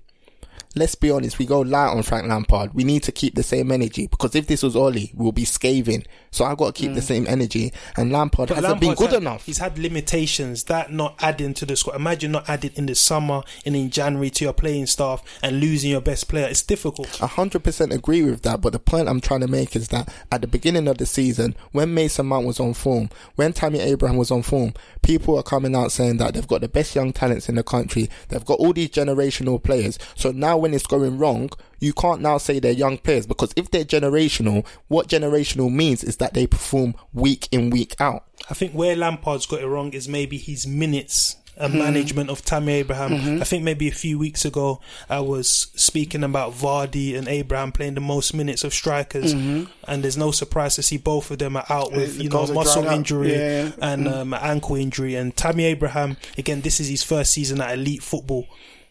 [0.76, 2.74] Let's be honest, we go light on Frank Lampard.
[2.74, 6.04] We need to keep the same energy because if this was Ole, we'll be scathing.
[6.32, 7.04] So I've got to keep the mm.
[7.04, 7.72] same energy.
[7.96, 9.46] And Lampard But hasn't been good had- enough.
[9.46, 11.96] He's had limitations that not adding to the squad.
[11.96, 15.92] Imagine not adding in the summer and in January to your playing staff and losing
[15.92, 16.48] your best player.
[16.48, 17.22] It's difficult.
[17.22, 20.12] A hundred percent agree with that, but the point I'm trying to make is that
[20.32, 24.18] at the beginning of the season, when Mason Mount was on form, when Tammy Abraham
[24.18, 27.48] was on form, people are coming out saying that they've got the best young talents
[27.48, 28.10] in the country.
[28.30, 30.00] They've got all these generational players.
[30.16, 31.50] So now when it's going wrong,
[31.82, 36.18] you can't now say they're young players because if they're generational, what generational means is
[36.18, 38.24] that they perform week in, week out.
[38.50, 41.80] I think where Lampard's got it wrong is maybe his minutes and hmm.
[41.80, 43.12] management of Tammy Abraham.
[43.12, 43.42] Mm-hmm.
[43.42, 47.96] I think maybe a few weeks ago I was speaking about Vardy and Abraham playing
[47.96, 49.66] the most minutes of strikers, mm-hmm.
[49.86, 52.86] and there's no surprise to see both of them are out with you know muscle
[52.86, 53.72] injury Yeah.
[53.82, 54.14] and mm.
[54.14, 55.16] um, ankle injury.
[55.16, 58.48] And Tammy Abraham again, this is his first season at elite football.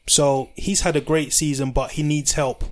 [0.07, 2.65] So he's had a great season, but he needs help.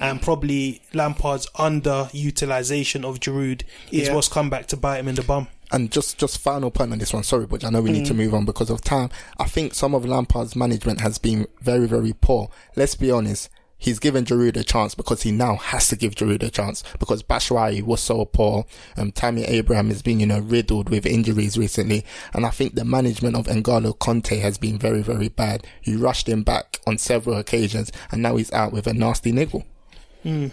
[0.00, 4.14] And probably Lampard's underutilization of Giroud is Yeah.
[4.14, 5.48] what's come back to bite him in the bum.
[5.70, 7.22] And just, just final point on this one.
[7.22, 8.18] Sorry, but I know we need to mm.
[8.18, 9.08] move on because of time.
[9.38, 12.50] I think some of Lampard's management has been very, very poor.
[12.76, 13.48] Let's be honest.
[13.82, 17.24] He's given Giroud a chance because he now has to give Giroud a chance because
[17.24, 18.64] Batshuayi was so poor.
[18.96, 22.04] Um, Tammy Abraham has been, you know, riddled with injuries recently.
[22.32, 25.66] And I think the management of N'Golo Kanté has been very, very bad.
[25.82, 29.64] You rushed him back on several occasions and now he's out with a nasty niggle.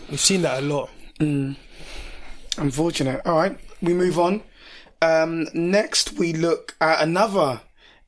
[0.10, 0.90] We've seen that a lot.
[2.58, 3.22] Unfortunate.
[3.28, 4.42] All right, we move on.
[5.04, 7.62] Um, next, we look at another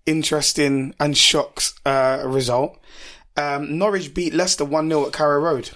[0.07, 2.79] interesting and shocks uh, result.
[3.37, 5.71] Um, Norwich beat Leicester 1 0 at Carrow Road.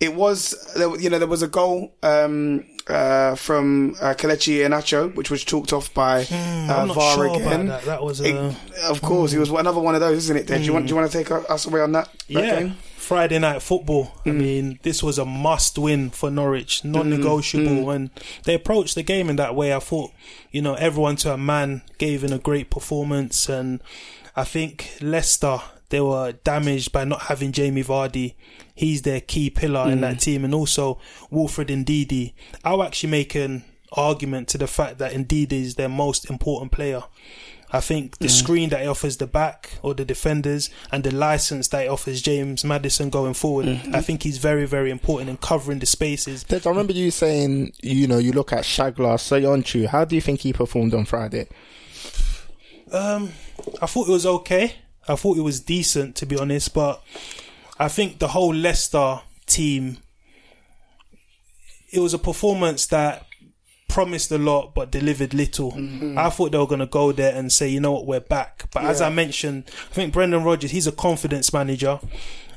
[0.00, 5.14] It was, there- you know, there was a goal um, uh, from uh, Kelechi Iheanacho,
[5.14, 7.66] which was chalked off by uh, Hmm, not VAR sure again.
[7.68, 7.84] that.
[7.84, 10.46] That was It- of course, it was another one of those, isn't it?
[10.48, 10.58] Dave?
[10.60, 10.86] Do you want?
[10.86, 12.08] Do you want to take us away on that?
[12.12, 12.58] that yeah.
[12.60, 12.74] game?
[12.96, 14.12] Friday night football.
[14.24, 14.30] Mm.
[14.30, 17.94] I mean, this was a must win for Norwich, non-negotiable, Mm.
[17.94, 18.10] and
[18.44, 19.74] they approached the game in that way.
[19.74, 20.12] I thought,
[20.50, 23.80] you know, everyone to a man gave in a great performance, and
[24.36, 25.60] I think Leicester
[25.92, 28.34] they were damaged by not having Jamie Vardy.
[28.74, 30.00] He's their key pillar in Mm.
[30.00, 30.98] that team, and also
[31.30, 32.32] Wilfred Ndidi.
[32.64, 33.62] I'll actually make an
[33.92, 37.02] argument to the fact that Ndidi is their most important player.
[37.74, 41.68] I think the screen that he offers the back or the defenders and the license
[41.68, 43.66] that he offers James Maddison going forward,
[43.98, 46.44] I think he's very, very important in covering the spaces.
[46.50, 49.86] I remember you saying, you know, you look at Çağlar, Söyüncü.
[49.86, 51.46] How do you think he performed on Friday?
[52.92, 53.30] Um,
[53.80, 54.72] I thought it was okay.
[55.08, 57.02] I thought it was decent, to be honest, but
[57.78, 59.98] I think the whole Leicester team,
[61.90, 63.26] it was a performance that
[63.88, 65.72] promised a lot but delivered little.
[65.72, 66.16] Mm-hmm.
[66.16, 68.64] I thought they were going to go there and say, you know what, we're back.
[68.72, 72.00] But as I mentioned, I think Brendan Rodgers, he's a confidence manager.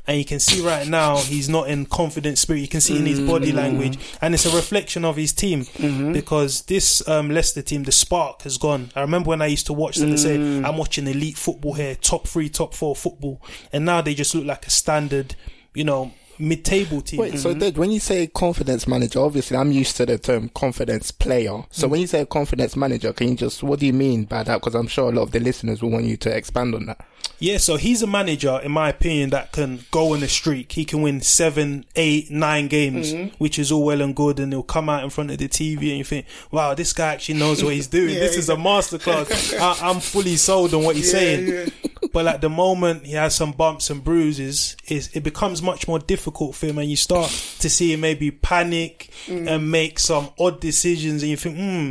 [0.06, 2.60] And you can see right now he's not in confident spirit.
[2.60, 3.56] You can see in his body mm.
[3.56, 5.64] language, and it's a reflection of his team.
[5.64, 6.12] Mm-hmm.
[6.12, 8.90] Because this um, Leicester team, the spark has gone.
[8.94, 10.64] I remember when I used to watch them and say, mm.
[10.64, 13.40] "I'm watching elite football here, top three, top four football,"
[13.72, 15.34] and now they just look like a standard,
[15.74, 17.20] you know, mid-table team.
[17.20, 17.60] Wait, so mhm.
[17.60, 21.64] Dej, when you say confidence manager, obviously I'm used to the term confidence player.
[21.70, 21.90] So mm.
[21.90, 24.60] when you say confidence manager, can you just, what do you mean by that?
[24.60, 27.04] Because I'm sure a lot of the listeners will want you to expand on that.
[27.38, 30.72] Yeah, so he's a manager, in my opinion, that can go on a streak.
[30.72, 33.34] He can win seven, eight, nine games, mm-hmm.
[33.36, 35.90] which is all well and good, and he'll come out in front of the TV
[35.90, 38.14] and you think, wow, this guy actually knows what he's doing.
[38.14, 39.58] this is a masterclass.
[39.58, 41.70] I, I'm fully sold on what he's saying.
[42.16, 44.74] But at the moment, he has some bumps and bruises.
[44.86, 49.10] It becomes much more difficult for him, and you start to see him maybe panic
[49.26, 49.46] mm.
[49.46, 51.90] and make some odd decisions, and you think, hmm,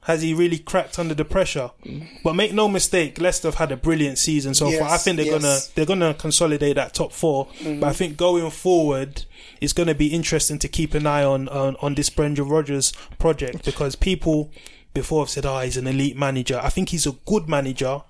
[0.00, 1.70] Has he really cracked under the pressure?
[1.86, 2.08] Mm.
[2.24, 4.88] But make no mistake, Leicester have had a brilliant season so far.
[4.88, 5.40] I think they're yes.
[5.40, 7.78] gonna they're gonna consolidate that top 4 mm-hmm.
[7.78, 9.26] But I think going forward,
[9.60, 13.64] it's gonna be interesting to keep an eye on on, on this Brendan Rodgers project
[13.64, 14.50] because people
[14.92, 18.02] before have said, "Oh, he's an elite manager." I think he's a good manager,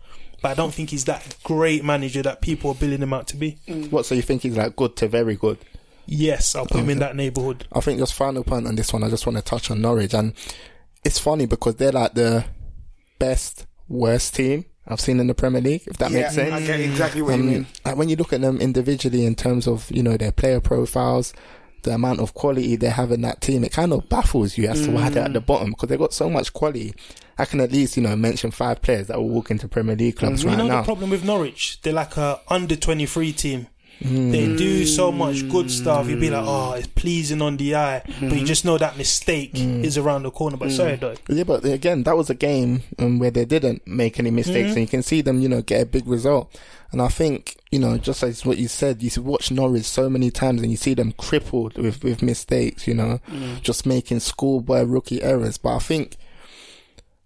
[0.42, 3.36] but I don't think he's that great manager that people are billing him out to
[3.36, 3.58] be.
[3.90, 4.04] What?
[4.06, 5.58] So you think he's like good to very good?
[6.06, 7.66] Yes, I'll put him in that neighborhood.
[7.72, 9.04] I think just final point on this one.
[9.04, 10.34] I just want to touch on Norwich, and
[11.04, 12.44] it's funny because they're like the
[13.18, 15.82] best worst team I've seen in the Premier League.
[15.86, 16.52] If that yeah, makes sense.
[16.52, 17.66] I get exactly what Um, you mean.
[17.84, 21.32] like when you look at them individually in terms of you know their player profiles,
[21.82, 24.82] the amount of quality they have in that team, it kind of baffles you as
[24.84, 25.46] to why they're at the Mm.
[25.46, 26.94] bottom because they've got so much quality.
[27.38, 30.16] I can at least you know mention five players that will walk into Premier League
[30.16, 30.62] clubs right now.
[30.64, 30.80] You know now.
[30.82, 31.80] the problem with Norwich?
[31.82, 33.66] They're like a under twenty three team.
[34.02, 34.32] Hmm.
[34.32, 36.08] They do so much good stuff.
[36.08, 39.56] You'd be like, oh, it's pleasing on the eye, but you just know that mistake
[39.56, 39.84] Hmm.
[39.84, 40.56] is around the corner.
[40.56, 41.14] But sorry, though.
[41.28, 44.80] Yeah, but again, that was a game um, where they didn't make any mistakes, and
[44.80, 46.52] you can see them, you know, get a big result.
[46.92, 50.30] And I think, you know, just as what you said, you watch Norwich so many
[50.30, 53.18] times, and you see them crippled with with mistakes, you know,
[53.62, 55.56] just making schoolboy rookie errors.
[55.58, 56.16] But I think,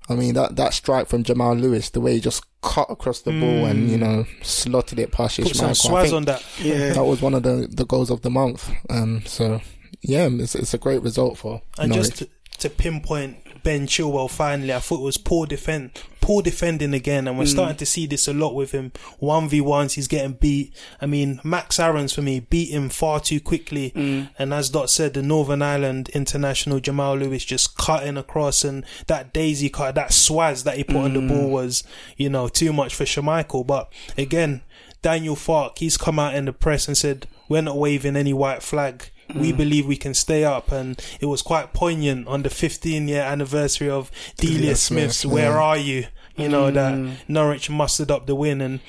[0.08, 3.30] I mean, that that strike from Jamal Lewis, the way he just cut across the
[3.30, 6.44] ball and you know slotted it past Put some Schmeichel, swaz on that.
[6.60, 6.92] Yeah.
[6.94, 8.70] that was one of the the goals of the month.
[8.88, 9.60] Um, so
[10.02, 12.08] yeah, it's it's a great result for And Norwich.
[12.10, 12.28] just to,
[12.60, 13.36] to pinpoint
[13.66, 15.90] Ben Chilwell finally, I thought it was poor defend,
[16.20, 17.50] poor defending again, and we're hmm.
[17.50, 18.92] starting to see this a lot with him.
[19.18, 20.72] One v ones, he's getting beat.
[21.00, 24.26] I mean, Max Aarons for me beat him far too quickly, hmm.
[24.38, 29.32] and as Dot said, the Northern Ireland international Jamal Lewis just cutting across, and that
[29.32, 31.26] daisy cut, that swaz that he put on the hmm.
[31.26, 31.82] ball was,
[32.16, 33.66] you know, too much for Schmeichel.
[33.66, 34.62] But again,
[35.02, 38.62] Daniel Farke, he's come out in the press and said, "We're not waving any white
[38.62, 39.56] flag." We mm.
[39.56, 43.90] believe we can stay up, and it was quite poignant on the 15 year anniversary
[43.90, 45.62] of Delia Smith's Smith, "Where yeah.
[45.62, 46.06] Are You?"
[46.36, 47.16] You know that mm.
[47.28, 48.80] Norwich mustered up the win, and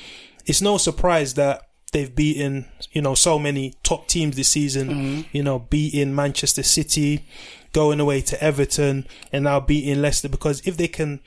[0.45, 1.61] it's no surprise that
[1.93, 4.89] they've beaten you know so many top teams this season.
[4.89, 5.25] Mm.
[5.31, 7.25] You know, beating Manchester City,
[7.73, 11.21] going away to Everton, and now beating Leicester because if they can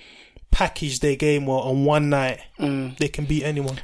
[0.51, 3.79] package their game well on one night, they can beat anyone.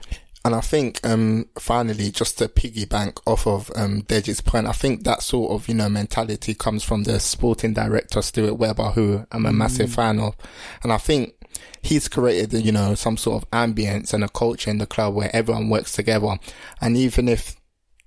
[0.46, 5.02] And I think, um, finally, just to piggyback off of, um, Dej's point, I think
[5.02, 9.44] that sort of, you know, mentality comes from the sporting director, Stuart Webber, who I'm
[9.44, 10.36] a massive fan of.
[10.84, 11.34] And I think
[11.82, 15.34] he's created, you know, some sort of ambience and a culture in the club where
[15.34, 16.38] everyone works together.
[16.80, 17.56] And even if,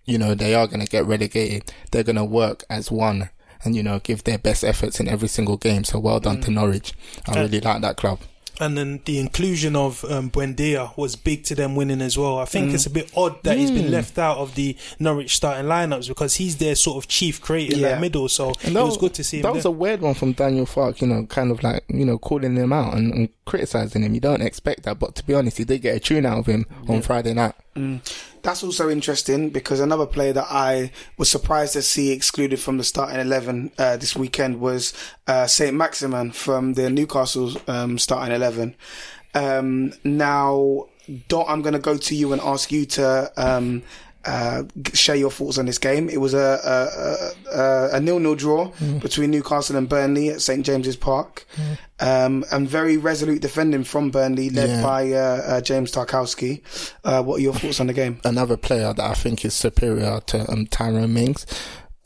[0.05, 3.31] you know, they are going to get relegated, they're going to work as one
[3.65, 5.83] and, you know, give their best efforts in every single game.
[5.83, 6.93] So well done to Norwich.
[7.27, 8.21] I really like that club.
[8.59, 12.39] And then the inclusion of um, Buendia was big to them winning as well.
[12.39, 15.65] I think it's a bit odd that he's been left out of the Norwich starting
[15.65, 17.89] lineups because he's their sort of chief creator in Yeah.
[17.89, 18.27] that middle.
[18.27, 19.43] So And it was good to see him.
[19.43, 19.69] That was there.
[19.71, 22.73] a weird one from Daniel Farke, you know, kind of like, you know, calling him
[22.73, 24.13] out and, and criticizing him.
[24.13, 26.45] You don't expect that, but to be honest, he did get a tune out of
[26.45, 27.55] him on Friday night.
[28.41, 32.83] That's also interesting because another player that I was surprised to see excluded from the
[32.83, 34.93] starting 11 uh, this weekend was
[35.27, 35.75] uh, St.
[35.75, 38.75] Maximin from the Newcastle um, starting 11.
[39.33, 40.87] Um, now,
[41.27, 43.83] Dot, I'm going to go to you and ask you to um,
[44.29, 44.63] uh,
[44.93, 46.07] share your thoughts on this game.
[46.09, 48.71] It was a, a, a, a nil-nil draw
[49.01, 50.63] between Newcastle and Burnley at St.
[50.65, 51.45] James's Park.
[51.99, 54.83] Um, and very resolute defending from Burnley led Yeah.
[54.83, 56.61] by uh, uh, James Tarkowski.
[57.03, 58.19] Uh, what are your thoughts on the game?
[58.23, 61.45] Another player that I think is superior to um, Tyrone Mings.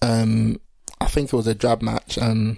[0.02, 0.60] Um,
[1.02, 2.18] I think it was a drab match.
[2.18, 2.58] Um,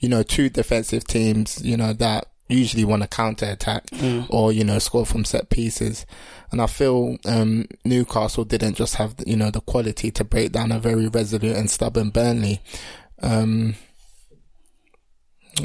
[0.00, 3.88] you know, two defensive teams, you know, that usually want to counter attack
[4.28, 6.06] or, you know, score from set pieces.
[6.50, 10.72] And I feel, um, Newcastle didn't just have, you know, the quality to break down
[10.72, 12.62] a very resolute and stubborn Burnley.
[13.22, 13.74] Um,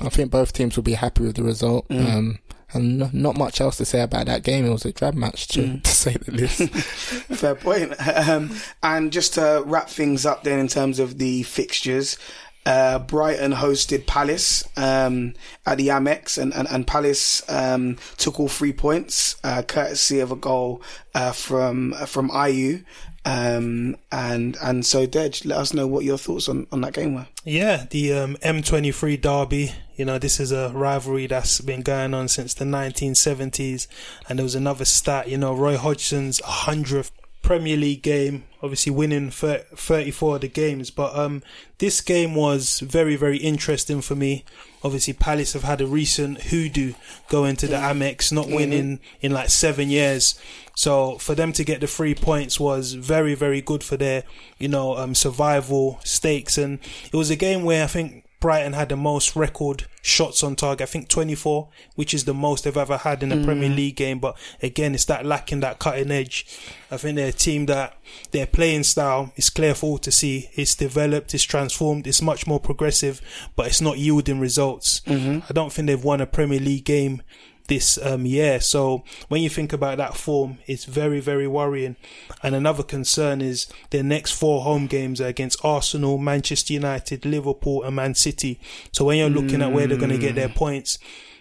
[0.01, 1.85] I think both teams will be happy with the result.
[1.89, 2.39] Um,
[2.73, 4.65] and no, not much else to say about that game.
[4.65, 6.69] It was a drab match, to, to say the least.
[6.69, 7.93] Fair point.
[8.23, 12.17] Um, and just to wrap things up then in terms of the fixtures,
[12.65, 15.33] uh, Brighton hosted Palace um,
[15.65, 20.31] at the Amex, and, and, and Palace um, took all three points, uh, courtesy of
[20.31, 20.81] a goal
[21.13, 22.83] uh, from from Ayew.
[23.25, 27.15] Um, and and so, Dej, let us know what your thoughts on, on that game
[27.15, 27.27] were.
[27.45, 29.71] Yeah, the um, M23 derby.
[29.95, 33.87] You know, this is a rivalry that's been going on since the 1970s.
[34.27, 37.11] And there was another stat, you know, Roy Hodgson's 100th
[37.43, 40.89] Premier League game, obviously winning thir- 34 of the games.
[40.89, 41.43] But um,
[41.79, 44.45] this game was very, very interesting for me.
[44.83, 46.93] Obviously, Palace have had a recent hoodoo
[47.27, 50.39] going to the Amex, not winning in like seven years.
[50.75, 54.23] So for them to get the three points was very, very good for their,
[54.57, 56.57] you know, um, survival stakes.
[56.57, 60.57] And it was a game where I think Brighton had the most record shots on
[60.57, 60.81] target.
[60.81, 63.75] I think 24, which is the most they've ever had in a Premier mm.
[63.77, 64.19] League game.
[64.19, 66.45] But again, it's that lacking that cutting edge.
[66.91, 67.97] I think they're a team that
[68.31, 70.49] their playing style is clear for all to see.
[70.55, 73.21] It's developed, it's transformed, it's much more progressive,
[73.55, 74.99] but it's not yielding results.
[75.07, 75.45] Mm-hmm.
[75.49, 77.21] I don't think they've won a Premier League game
[77.67, 78.59] this um, year.
[78.59, 81.95] So when you think about that form, it's very, very worrying.
[82.41, 87.83] And another concern is their next four home games are against Arsenal, Manchester United, Liverpool,
[87.83, 88.59] and Man City.
[88.91, 90.99] So when you're looking at where they're going to get their points,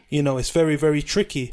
[0.09, 1.53] you know, it's very, very tricky.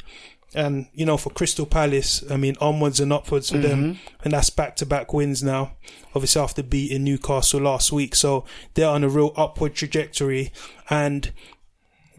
[0.55, 3.99] And, you know, for Crystal Palace, I mean, onwards and upwards for them.
[4.24, 5.74] And that's back to back wins now.
[6.15, 8.15] Obviously, after beating Newcastle last week.
[8.15, 10.51] So they're on a real upward trajectory.
[10.89, 11.32] And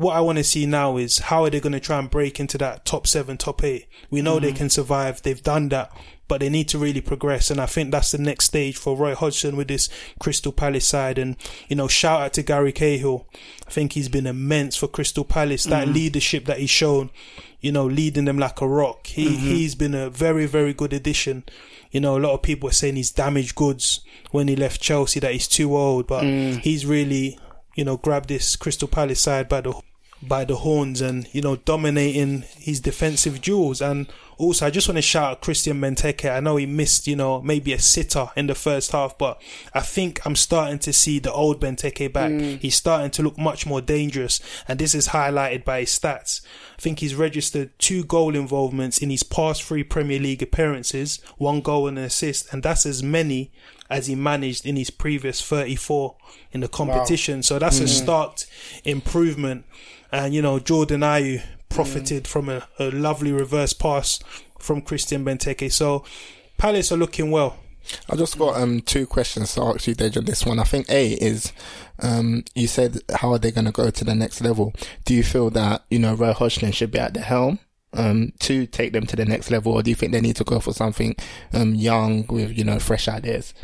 [0.01, 2.41] what I want to see now is how are they going to try and break
[2.41, 3.87] into that top seven, top eight?
[4.09, 4.57] We know they mm.
[4.57, 5.21] can survive.
[5.21, 5.95] They've done that,
[6.27, 7.51] but they need to really progress.
[7.51, 11.19] And I think that's the next stage for Roy Hodgson with this Crystal Palace side.
[11.19, 11.37] And,
[11.69, 13.27] you know, shout out to Gary Cahill.
[13.67, 15.65] I think he's been immense for Crystal Palace.
[15.65, 15.93] That mm.
[15.93, 17.11] leadership that he's shown,
[17.61, 19.07] you know, leading them like a rock.
[19.07, 19.49] He, mm-hmm.
[19.49, 21.45] he's been a very, very good addition.
[21.91, 25.21] You know, a lot of people are saying he's damaged goods when he left Chelsea,
[25.21, 26.59] that he's too old, but mm.
[26.61, 27.39] he's really,
[27.75, 29.79] you know, grabbed this Crystal Palace side by the
[30.23, 33.81] by the horns and you know dominating his defensive duels.
[33.81, 34.07] And
[34.41, 37.43] also I just want to shout out Christian Benteke I know he missed you know
[37.43, 39.41] maybe a sitter in the first half but
[39.75, 42.31] I think I'm starting to see the old Benteke back.
[42.31, 42.59] Mm.
[42.59, 46.41] He's starting to look much more dangerous and this is highlighted by his stats.
[46.79, 51.61] I think he's registered two goal involvements in his past three Premier League appearances one
[51.61, 53.53] goal and an assist and that's as many
[53.91, 56.17] as he managed in his previous 34
[56.53, 57.43] in the competition.
[57.43, 57.89] So that's a mm.
[57.89, 58.39] stark
[58.85, 59.67] improvement.
[60.13, 64.21] And you know Jordan Ayew profited from a, a lovely reverse pass
[64.59, 65.73] from Christian Benteke.
[65.73, 66.05] So
[66.59, 67.57] Palace are looking well.
[68.11, 70.59] I just got um two questions to ask you, Dej, on this one.
[70.59, 71.53] I think A is
[72.01, 74.75] um you said how are they going to go to the next level?
[75.07, 77.59] Do you feel that you know Roy Hodgson should be at the helm?
[77.93, 80.45] Um, to take them to the next level, or do you think they need to
[80.45, 81.17] go for something
[81.53, 83.55] um young with you know fresh ideas?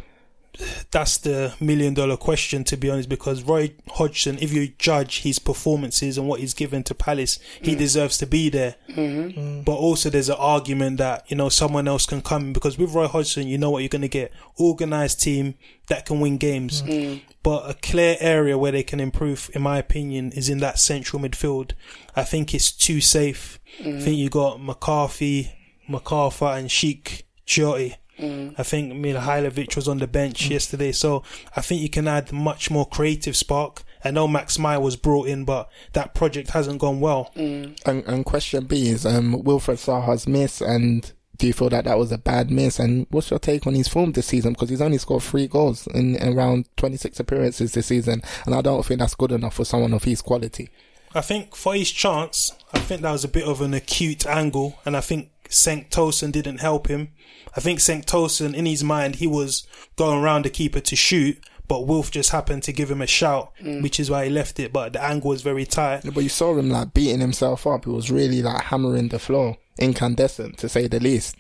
[0.91, 5.39] That's the million dollar question, to be honest, because Roy Hodgson, if you judge his
[5.39, 7.79] performances and what he's given to Palace, he mm.
[7.79, 8.77] deserves to be there.
[8.91, 9.39] Mm-hmm.
[9.39, 9.65] Mm.
[9.65, 13.07] But also, there's an argument that, you know, someone else can come because with Roy
[13.07, 15.55] Hodgson, you know what you're going to get organized team
[15.89, 16.83] that can win games.
[16.83, 17.07] Mm.
[17.07, 17.21] Mm.
[17.43, 21.23] But a clear area where they can improve, in my opinion, is in that central
[21.23, 21.73] midfield.
[22.15, 23.61] I think it's too safe.
[23.81, 25.53] I think you got McCarthy,
[25.89, 27.97] McArthur, and Cheikhou Kouyaté.
[28.19, 28.55] Mm.
[28.59, 30.51] I think Mihailovic was on the bench mm.
[30.51, 31.23] yesterday, so
[31.55, 33.83] I think you can add much more creative spark.
[34.05, 37.31] I know Max Meyer was brought in, but that project hasn't gone well.
[37.37, 37.79] Mm.
[37.85, 41.99] And, and question B is um Wilfried Zaha's miss, and do you feel that that
[41.99, 42.79] was a bad miss?
[42.79, 44.53] And what's your take on his form this season?
[44.53, 48.85] Because he's only scored three goals in around 26 appearances this season, and I don't
[48.85, 50.71] think that's good enough for someone of his quality.
[51.15, 54.79] I think for his chance, I think that was a bit of an acute angle,
[54.85, 57.09] and I think Cenk Tosun didn't help him.
[57.57, 59.67] I think Cenk Tosun, in his mind, he was
[59.97, 63.53] going around the keeper to shoot, but Wilf just happened to give him a shout,
[63.61, 63.83] mm.
[63.83, 64.73] which is why he left it.
[64.73, 66.03] But the angle was very tight.
[66.05, 67.85] But you saw him like beating himself up.
[67.85, 71.37] He was really like hammering the floor, incandescent to say the least.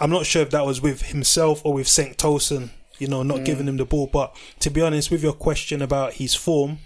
[0.00, 3.38] I'm not sure if that was with himself or with Cenk Tosun, you know, not
[3.38, 3.44] mm.
[3.44, 4.06] giving him the ball.
[4.06, 6.78] But to be honest, with your question about his form,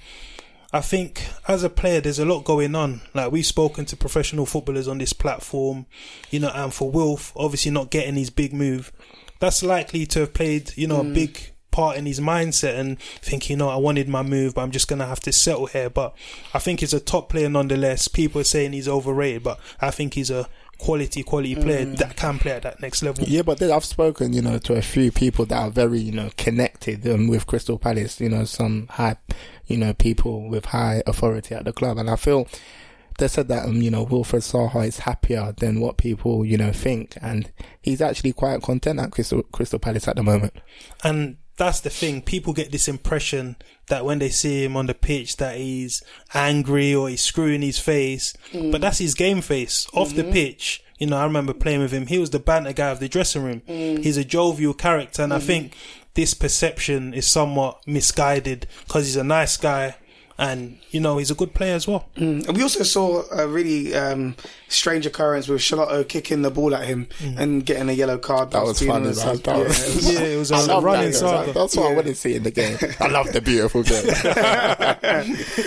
[0.72, 3.02] I think as a player, there's a lot going on.
[3.12, 5.86] Like we've spoken to professional footballers on this platform,
[6.30, 8.90] you know, and for Wilf, obviously not getting his big move,
[9.38, 11.14] that's likely to have played, you know, a mm.
[11.14, 14.70] big part in his mindset and thinking, you know, I wanted my move, but I'm
[14.70, 15.90] just gonna have to settle here.
[15.90, 16.14] But
[16.54, 18.08] I think he's a top player nonetheless.
[18.08, 20.48] People are saying he's overrated, but I think he's a
[20.78, 23.24] quality, quality player that can play at that next level.
[23.24, 26.30] Yeah, but I've spoken, you know, to a few people that are very, you know,
[26.36, 28.20] connected um, with Crystal Palace.
[28.20, 29.16] You know, some high,
[29.66, 32.48] you know, people with high authority at the club, and I feel
[33.18, 36.72] they said that, um, you know, Wilfried Zaha is happier than what people, you know,
[36.72, 37.50] think, and
[37.80, 40.54] he's actually quite content at Crystal Crystal Palace at the moment.
[41.04, 42.22] And that's the thing.
[42.22, 43.57] People get this impression
[43.88, 46.03] that when they see him on the pitch that he's
[46.34, 48.32] angry or he's screwing his face.
[48.53, 48.80] But mm.
[48.80, 49.86] that's his game face.
[49.92, 50.32] Off the mm-hmm.
[50.32, 52.07] pitch, you know, I remember playing with him.
[52.07, 53.62] He was the banter guy of the dressing room.
[53.68, 54.03] Mm.
[54.03, 55.42] He's a jovial character and I mm.
[55.42, 55.76] think
[56.14, 59.96] this perception is somewhat misguided because he's a nice guy
[60.43, 62.09] and, you know, he's a good player as well.
[62.16, 64.34] And we also saw a really um,
[64.68, 68.51] strange occurrence with Charlotte kicking the ball at him and getting a yellow card.
[68.51, 69.24] That was being funny, honest.
[69.24, 69.36] man.
[69.36, 71.16] That Yeah, was- it was- Yeah, it was I a love running that.
[71.16, 71.53] saga.
[71.53, 72.76] That's what I want to see in the game.
[72.99, 74.05] I love the beautiful game.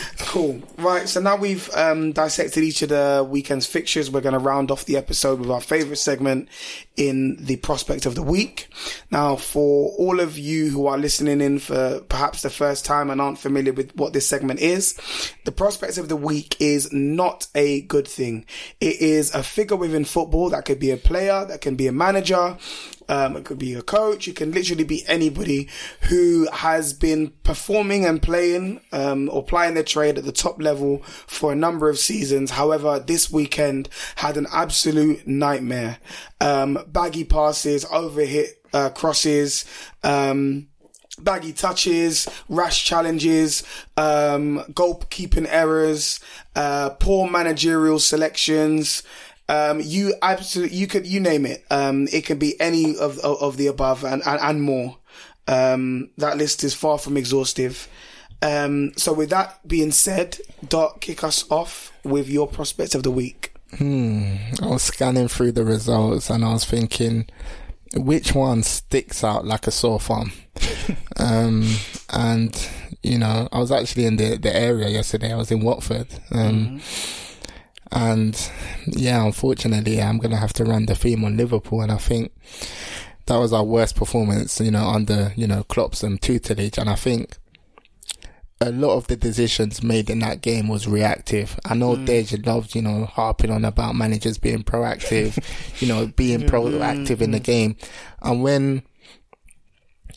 [0.17, 0.61] Cool.
[0.77, 1.07] Right.
[1.07, 4.11] So now we've um, dissected each of the weekend's fixtures.
[4.11, 6.49] We're going to round off the episode with our favorite segment
[6.97, 8.67] in the prospect of the week.
[9.11, 13.21] Now, for all of you who are listening in for perhaps the first time and
[13.21, 14.64] aren't familiar with what this segment is.
[14.65, 14.97] Is,
[15.45, 18.45] the prospects of the week is not a good thing.
[18.79, 21.91] It is a figure within football that could be a player, that can be a
[21.91, 22.57] manager,
[23.07, 24.27] um, it could be a coach.
[24.27, 25.69] It can literally be anybody
[26.09, 31.03] who has been performing and playing um, or playing their trade at the top level
[31.03, 32.51] for a number of seasons.
[32.51, 35.99] However, this weekend had an absolute nightmare.
[36.41, 39.65] Um, baggy passes, overhit uh, crosses.
[40.03, 40.67] Um,
[41.19, 43.63] baggy touches, rash challenges,
[43.97, 46.19] um, goalkeeping errors,
[46.55, 49.03] uh, poor managerial selections,
[49.47, 51.63] um, you absolutely, you could, you name it.
[51.69, 54.97] Um, it could be any of, of, of the above and, and, and more.
[55.47, 57.87] Um, that list is far from exhaustive.
[58.41, 63.11] Um, so with that being said, Dot, kick us off with your prospects of the
[63.11, 63.53] week.
[63.77, 64.35] Hmm.
[64.61, 67.27] I was scanning through the results and I was thinking,
[67.95, 70.31] which one sticks out like a sore thumb?
[71.17, 71.75] um,
[72.11, 72.69] and
[73.03, 75.31] you know, I was actually in the, the area yesterday.
[75.31, 76.07] I was in Watford.
[76.31, 77.21] Um, mm-hmm
[77.91, 78.51] and
[78.87, 81.81] yeah, unfortunately, I'm going to have to run the theme on Liverpool.
[81.81, 82.33] And I think
[83.27, 86.77] that was our worst performance, you know, under, you know, Klopp's um, tutelage.
[86.77, 87.37] And I think
[88.61, 91.59] a lot of the decisions made in that game was reactive.
[91.65, 92.05] I know mm.
[92.05, 95.43] Deja loved, you know, harping on about managers being proactive,
[95.81, 97.75] you know, being proactive in the game.
[98.21, 98.83] And when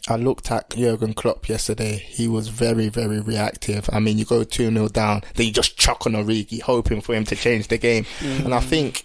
[0.09, 1.97] I looked at Jurgen Klopp yesterday.
[1.97, 3.91] He was very, very reactive.
[3.93, 7.14] I mean, you go 2 0 down, then you just chuck on Origi, hoping for
[7.14, 8.05] him to change the game.
[8.20, 8.47] Mm.
[8.47, 9.05] And I think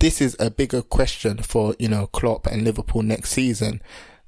[0.00, 3.80] this is a bigger question for, you know, Klopp and Liverpool next season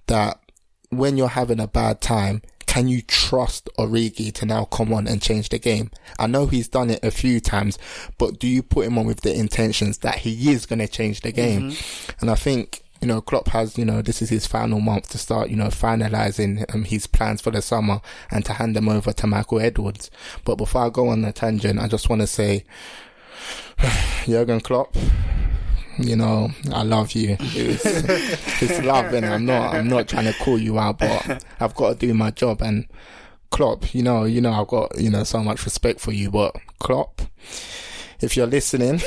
[0.07, 0.41] that
[0.89, 2.41] when you're having a bad time,
[2.71, 5.91] can you trust Origi to now come on and change the game?
[6.21, 7.81] I know he's done it a few times,
[8.17, 11.23] but do you put him on with the intentions that he is going to change
[11.23, 11.73] the game?
[11.73, 12.11] Mm-hmm.
[12.21, 15.19] And I think you know, Klopp has, you know, this is his final month to
[15.19, 18.01] start, you know, finalizing um, his plans for the summer
[18.31, 20.09] and to hand them over to Michael Edwards.
[20.45, 22.65] But before I go on the tangent, I just want to say,
[24.27, 24.95] Jurgen Klopp,
[25.99, 27.37] you know, I love you.
[27.41, 31.75] It's, it's love, and I'm not, I'm not trying to call you out, but I've
[31.75, 32.63] got to do my job.
[32.63, 32.87] And
[33.51, 36.57] Klopp, you know, you know, I've got, you know, so much respect for you, but
[36.79, 37.23] Klopp,
[38.21, 39.01] if you're listening,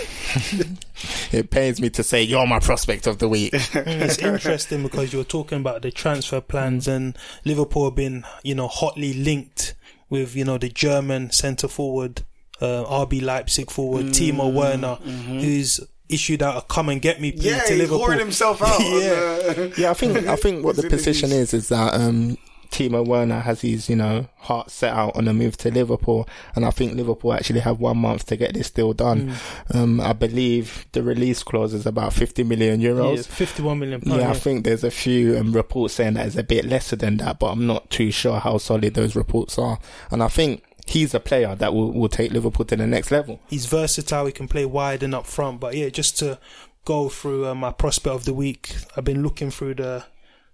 [1.31, 3.51] it pains me to say you're my prospect of the week.
[3.73, 8.67] it's interesting because you were talking about the transfer plans and Liverpool being, you know,
[8.67, 9.75] hotly linked
[10.09, 12.23] with, you know, the German centre forward,
[12.61, 15.39] uh, RB Leipzig forward, mm, Timo Werner, mm-hmm.
[15.39, 15.79] who's
[16.09, 18.11] issued out a come and get me plea yeah, to Liverpool.
[18.11, 18.79] himself out.
[18.81, 19.91] yeah, yeah.
[19.91, 22.37] I think I think what the position is is that um,
[22.73, 26.27] Timo Werner has his, you know, heart set out on a move to Liverpool.
[26.55, 29.29] And I think Liverpool actually have one month to get this deal done.
[29.69, 29.75] Mm.
[29.75, 33.17] Um, I believe the release clause is about 50 million euros.
[33.17, 34.01] Yeah, 51 million.
[34.01, 36.95] Pound, yeah, I think there's a few um, reports saying that it's a bit lesser
[36.95, 39.77] than that, but I'm not too sure how solid those reports are.
[40.09, 43.39] And I think he's a player that will, will take Liverpool to the next level.
[43.47, 44.25] He's versatile.
[44.25, 45.59] He can play wide and up front.
[45.59, 46.39] But yeah, just to
[46.85, 50.05] go through uh, my prospect of the week, I've been looking through the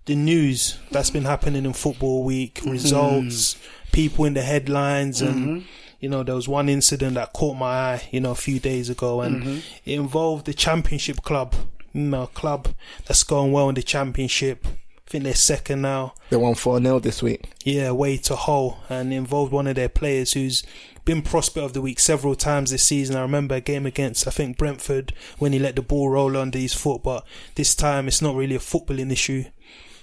[0.06, 2.72] the news that's been happening in football week, mm-hmm.
[2.72, 3.92] results, mm.
[3.92, 5.68] people in the headlines, and mm-hmm.
[6.00, 8.90] you know there was one incident that caught my eye, you know, a few days
[8.90, 9.60] ago, and mm-hmm.
[9.86, 11.54] it involved the Championship club,
[11.94, 12.70] you know, club
[13.06, 14.66] that's going well in the Championship.
[15.10, 16.14] I think they're second now.
[16.30, 17.52] They won 4 0 this week.
[17.66, 18.84] Yeah, way to Hull.
[18.90, 20.64] And involved one of their players who's
[21.04, 23.16] been prospect of the week several times this season.
[23.16, 26.60] I remember a game against, I think, Brentford when he let the ball roll under
[26.60, 27.02] his foot.
[27.02, 29.46] But this time it's not really a footballing issue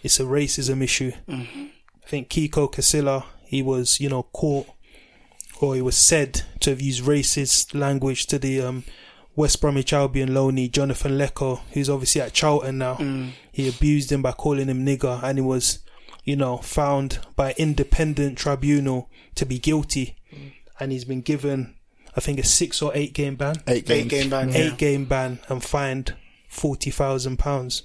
[0.07, 1.13] it's a racism issue.
[1.29, 1.65] Mm-hmm.
[2.05, 4.69] I think Kiko Casilla, he was, you know, caught
[5.61, 8.85] or he was said to have used racist language to the um,
[9.37, 12.97] West Bromwich Albion loanee Jonathan Leko, who's obviously at Charlton now.
[12.97, 13.33] Mm.
[13.53, 15.81] He abused him by calling him nigger, and he was,
[16.25, 20.53] you know, found by independent tribunal to be guilty, mm.
[20.81, 21.75] and he's been given,
[22.17, 23.57] I think, a six or eight game ban.
[23.67, 24.51] Eight, eight game ban.
[24.51, 24.77] Eight yeah.
[24.77, 26.15] game ban and fined
[26.49, 27.83] forty thousand pounds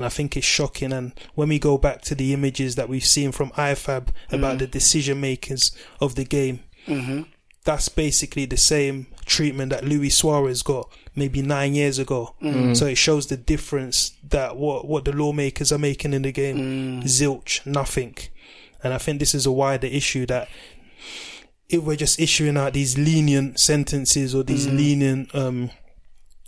[0.00, 0.92] and I think it's shocking.
[0.92, 4.60] And when we go back to the images that we've seen from IFAB about mm.
[4.60, 7.22] the decision makers of the game, mm-hmm.
[7.64, 12.34] That's basically the same treatment that Luis Suarez got maybe nine years ago.
[12.42, 12.76] Mm.
[12.76, 16.56] So it shows the difference that what what the lawmakers are making in the game,
[16.56, 17.02] mm.
[17.04, 18.16] zilch, nothing.
[18.82, 20.48] And I think this is a wider issue that
[21.68, 24.76] if we're just issuing out these lenient sentences or these mm.
[24.76, 25.70] lenient um,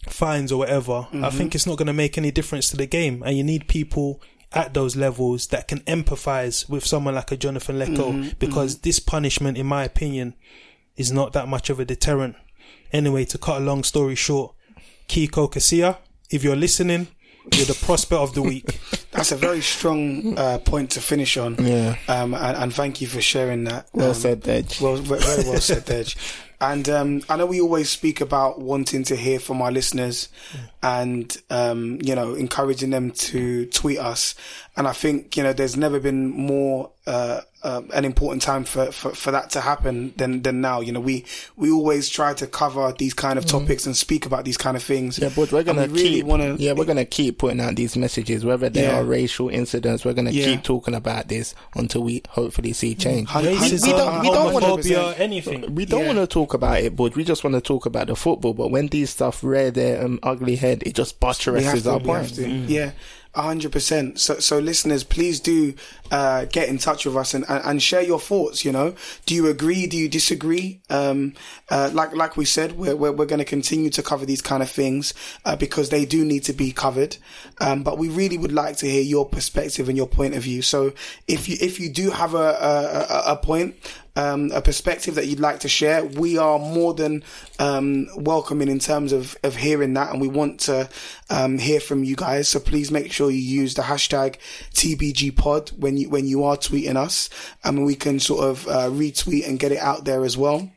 [0.08, 1.24] fines or whatever, mm-hmm.
[1.24, 3.22] I think it's not going to make any difference to the game.
[3.24, 4.20] And you need people
[4.50, 8.28] at those levels that can empathize with someone like a Jonathan Leko mm-hmm.
[8.38, 8.82] because mm-hmm.
[8.82, 10.34] this punishment, in my opinion,
[10.96, 12.36] is not that much of a deterrent.
[12.92, 14.54] Anyway, to cut a long story short,
[15.08, 15.98] Kiko Casilla,
[16.30, 17.08] if you're listening,
[17.54, 18.78] you're the prospect of the week.
[19.10, 21.56] that's a very strong uh, point to finish on.
[21.58, 21.96] Yeah.
[22.08, 23.88] Um, and, and thank you for sharing that.
[23.92, 24.80] Well Um, said, Dej.
[24.80, 26.16] Well, very well said, Dej.
[26.60, 30.28] And um, I know we always speak about wanting to hear from our listeners,
[30.80, 34.36] and um, you know, encouraging them to tweet us.
[34.74, 38.90] And I think you know, there's never been more uh, uh, an important time for,
[38.90, 40.80] for, for that to happen than than now.
[40.80, 41.26] You know, we
[41.56, 44.82] we always try to cover these kind of topics and speak about these kind of
[44.82, 45.18] things.
[45.18, 46.24] Yeah, but we're gonna really keep.
[46.24, 46.56] want to.
[46.62, 49.00] yeah, we're gonna keep putting out these messages, whether they Yeah.
[49.00, 50.06] are racial incidents.
[50.06, 50.46] We're gonna Yeah.
[50.46, 53.28] keep talking about this until we hopefully see change.
[53.28, 55.74] Hun- hun- Racism, we don't- we don't wanna- homophobia, anything.
[55.74, 56.06] We don't Yeah.
[56.14, 58.54] want to talk about it, but we just want to talk about the football.
[58.54, 61.98] But when these stuff rear their um, ugly head, it just We have buttresses our
[61.98, 62.34] we have point.
[62.36, 62.48] to.
[62.48, 62.92] Yeah, a
[63.34, 64.20] hundred percent.
[64.20, 65.74] So, so listeners, please do
[66.10, 68.64] uh, get in touch with us and, and, share your thoughts.
[68.64, 68.94] You know,
[69.24, 69.86] do you agree?
[69.86, 70.80] Do you disagree?
[70.90, 71.32] Um,
[71.70, 74.62] uh, like like we said, we're we're, we're going to continue to cover these kind
[74.62, 75.14] of things
[75.46, 77.16] uh, because they do need to be covered.
[77.60, 80.60] Um, but we really would like to hear your perspective and your point of view.
[80.60, 80.92] So,
[81.26, 83.76] if you if you do have a, a, a point.
[84.14, 87.24] Um, a perspective that you'd like to share, we are more than
[87.58, 90.90] um, welcoming in terms of, of hearing that, and we want to
[91.30, 92.48] um, hear from you guys.
[92.48, 94.36] So please make sure you use the hashtag
[94.74, 97.30] TBGPod when you when you are tweeting us,
[97.64, 100.70] and we can sort of uh, retweet and get it out there as well.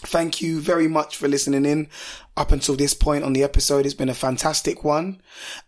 [0.00, 1.88] Thank you very much for listening in
[2.36, 3.86] up until this point on the episode.
[3.86, 5.22] It's been a fantastic one.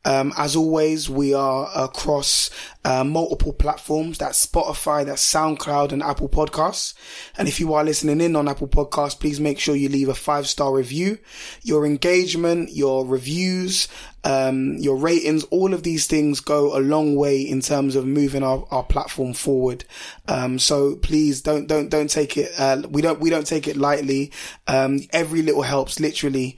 [0.04, 2.50] Um, as always, we are across
[2.84, 4.18] uh, multiple platforms.
[4.18, 6.94] That's Spotify, that's SoundCloud and Apple Podcasts.
[7.38, 10.14] And if you are listening in on Apple Podcasts, please make sure you leave a
[10.14, 11.18] five star review.
[11.62, 13.88] Your engagement, your reviews,
[14.24, 18.42] um, your ratings, all of these things go a long way in terms of moving
[18.42, 19.84] our, our platform forward.
[20.26, 23.76] Um, so please don't, don't, don't take it, uh, we don't, we don't take it
[23.76, 24.32] lightly.
[24.66, 26.57] Um, every little helps, literally.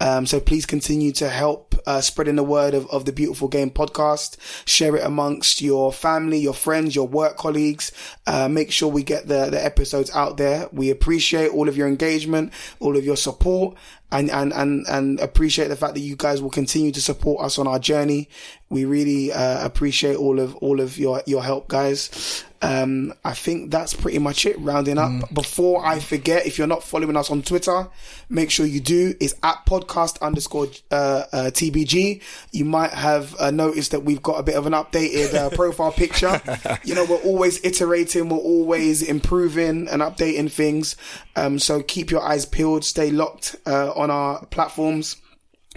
[0.00, 3.70] Um, so please continue to help uh, spreading the word of, of the Beautiful Game
[3.70, 4.36] podcast.
[4.66, 7.92] Share it amongst your family, your friends, your work colleagues.
[8.26, 10.68] Uh, make sure we get the, the episodes out there.
[10.72, 13.76] We appreciate all of your engagement, all of your support.
[14.12, 17.58] And, and, and, and appreciate the fact that you guys will continue to support us
[17.58, 18.28] on our journey.
[18.68, 22.44] We really, uh, appreciate all of, all of your, your help, guys.
[22.62, 24.56] Um, I think that's pretty much it.
[24.58, 25.34] Rounding up.
[25.34, 27.88] Before I forget, if you're not following us on Twitter,
[28.30, 29.14] make sure you do.
[29.20, 32.22] It's at podcast underscore uh, uh, TBG.
[32.52, 35.92] You might have uh, noticed that we've got a bit of an updated uh, profile
[35.92, 36.40] picture.
[36.84, 40.96] You know, we're always iterating, we're always improving and updating things.
[41.36, 45.16] Um, so keep your eyes peeled, stay locked uh, on our platforms.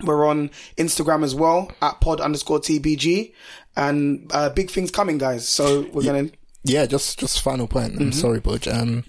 [0.04, 3.34] We're on Instagram as well at pod underscore TBG.
[3.76, 5.48] And uh, big things coming, guys.
[5.48, 6.38] So we're going to.
[6.64, 7.94] Yeah, just just final point.
[7.94, 8.04] Mm-hmm.
[8.04, 8.72] I'm sorry, Buj.
[8.72, 9.06] Um,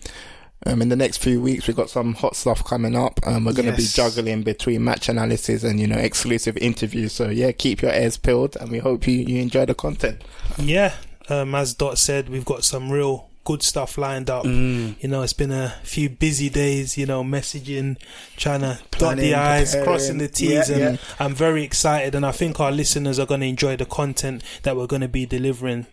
[0.69, 3.19] um, in the next few weeks, we've got some hot stuff coming up.
[3.27, 3.93] Um, we're going to Yes.
[3.95, 7.13] be juggling between match analysis and you know exclusive interviews.
[7.13, 10.23] So yeah, keep your ears peeled, and we hope you you enjoy the content.
[10.59, 10.95] Yeah,
[11.29, 14.45] um, as Dot said, we've got some real good stuff lined up.
[14.45, 15.03] Mm.
[15.03, 16.99] You know, it's been a few busy days.
[16.99, 17.97] You know, messaging,
[18.37, 19.87] trying to dot the i's, preparing.
[19.87, 20.97] crossing the t's, Yeah, and yeah.
[21.19, 22.15] I'm very excited.
[22.15, 25.09] And I think our listeners are going to enjoy the content that we're going to
[25.09, 25.87] be delivering.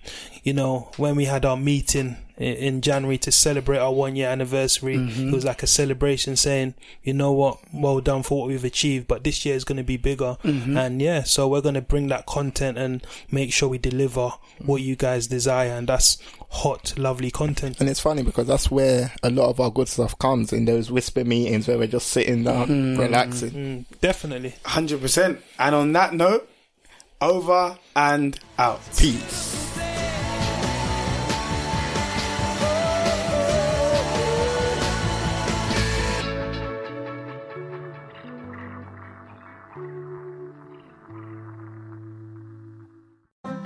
[0.45, 4.95] You know, when we had our meeting in January to celebrate our one year anniversary,
[4.97, 5.29] Mm-hmm.
[5.29, 9.07] it was like a celebration saying, you know what, well done for what we've achieved,
[9.07, 10.37] but this year is going to be bigger.
[10.43, 10.77] Mm-hmm.
[10.77, 14.31] And yeah, so we're going to bring that content and make sure we deliver
[14.63, 15.71] what you guys desire.
[15.71, 16.19] And that's
[16.51, 17.79] hot, lovely content.
[17.79, 20.91] And it's funny because that's where a lot of our good stuff comes in those
[20.91, 22.99] whisper meetings where we're just sitting down, Mm-hmm.
[23.01, 23.51] relaxing.
[23.51, 24.53] Mm, definitely.
[24.65, 25.39] 100%.
[25.57, 26.47] And on that note,
[27.21, 28.81] over and out.
[28.97, 29.54] Peace.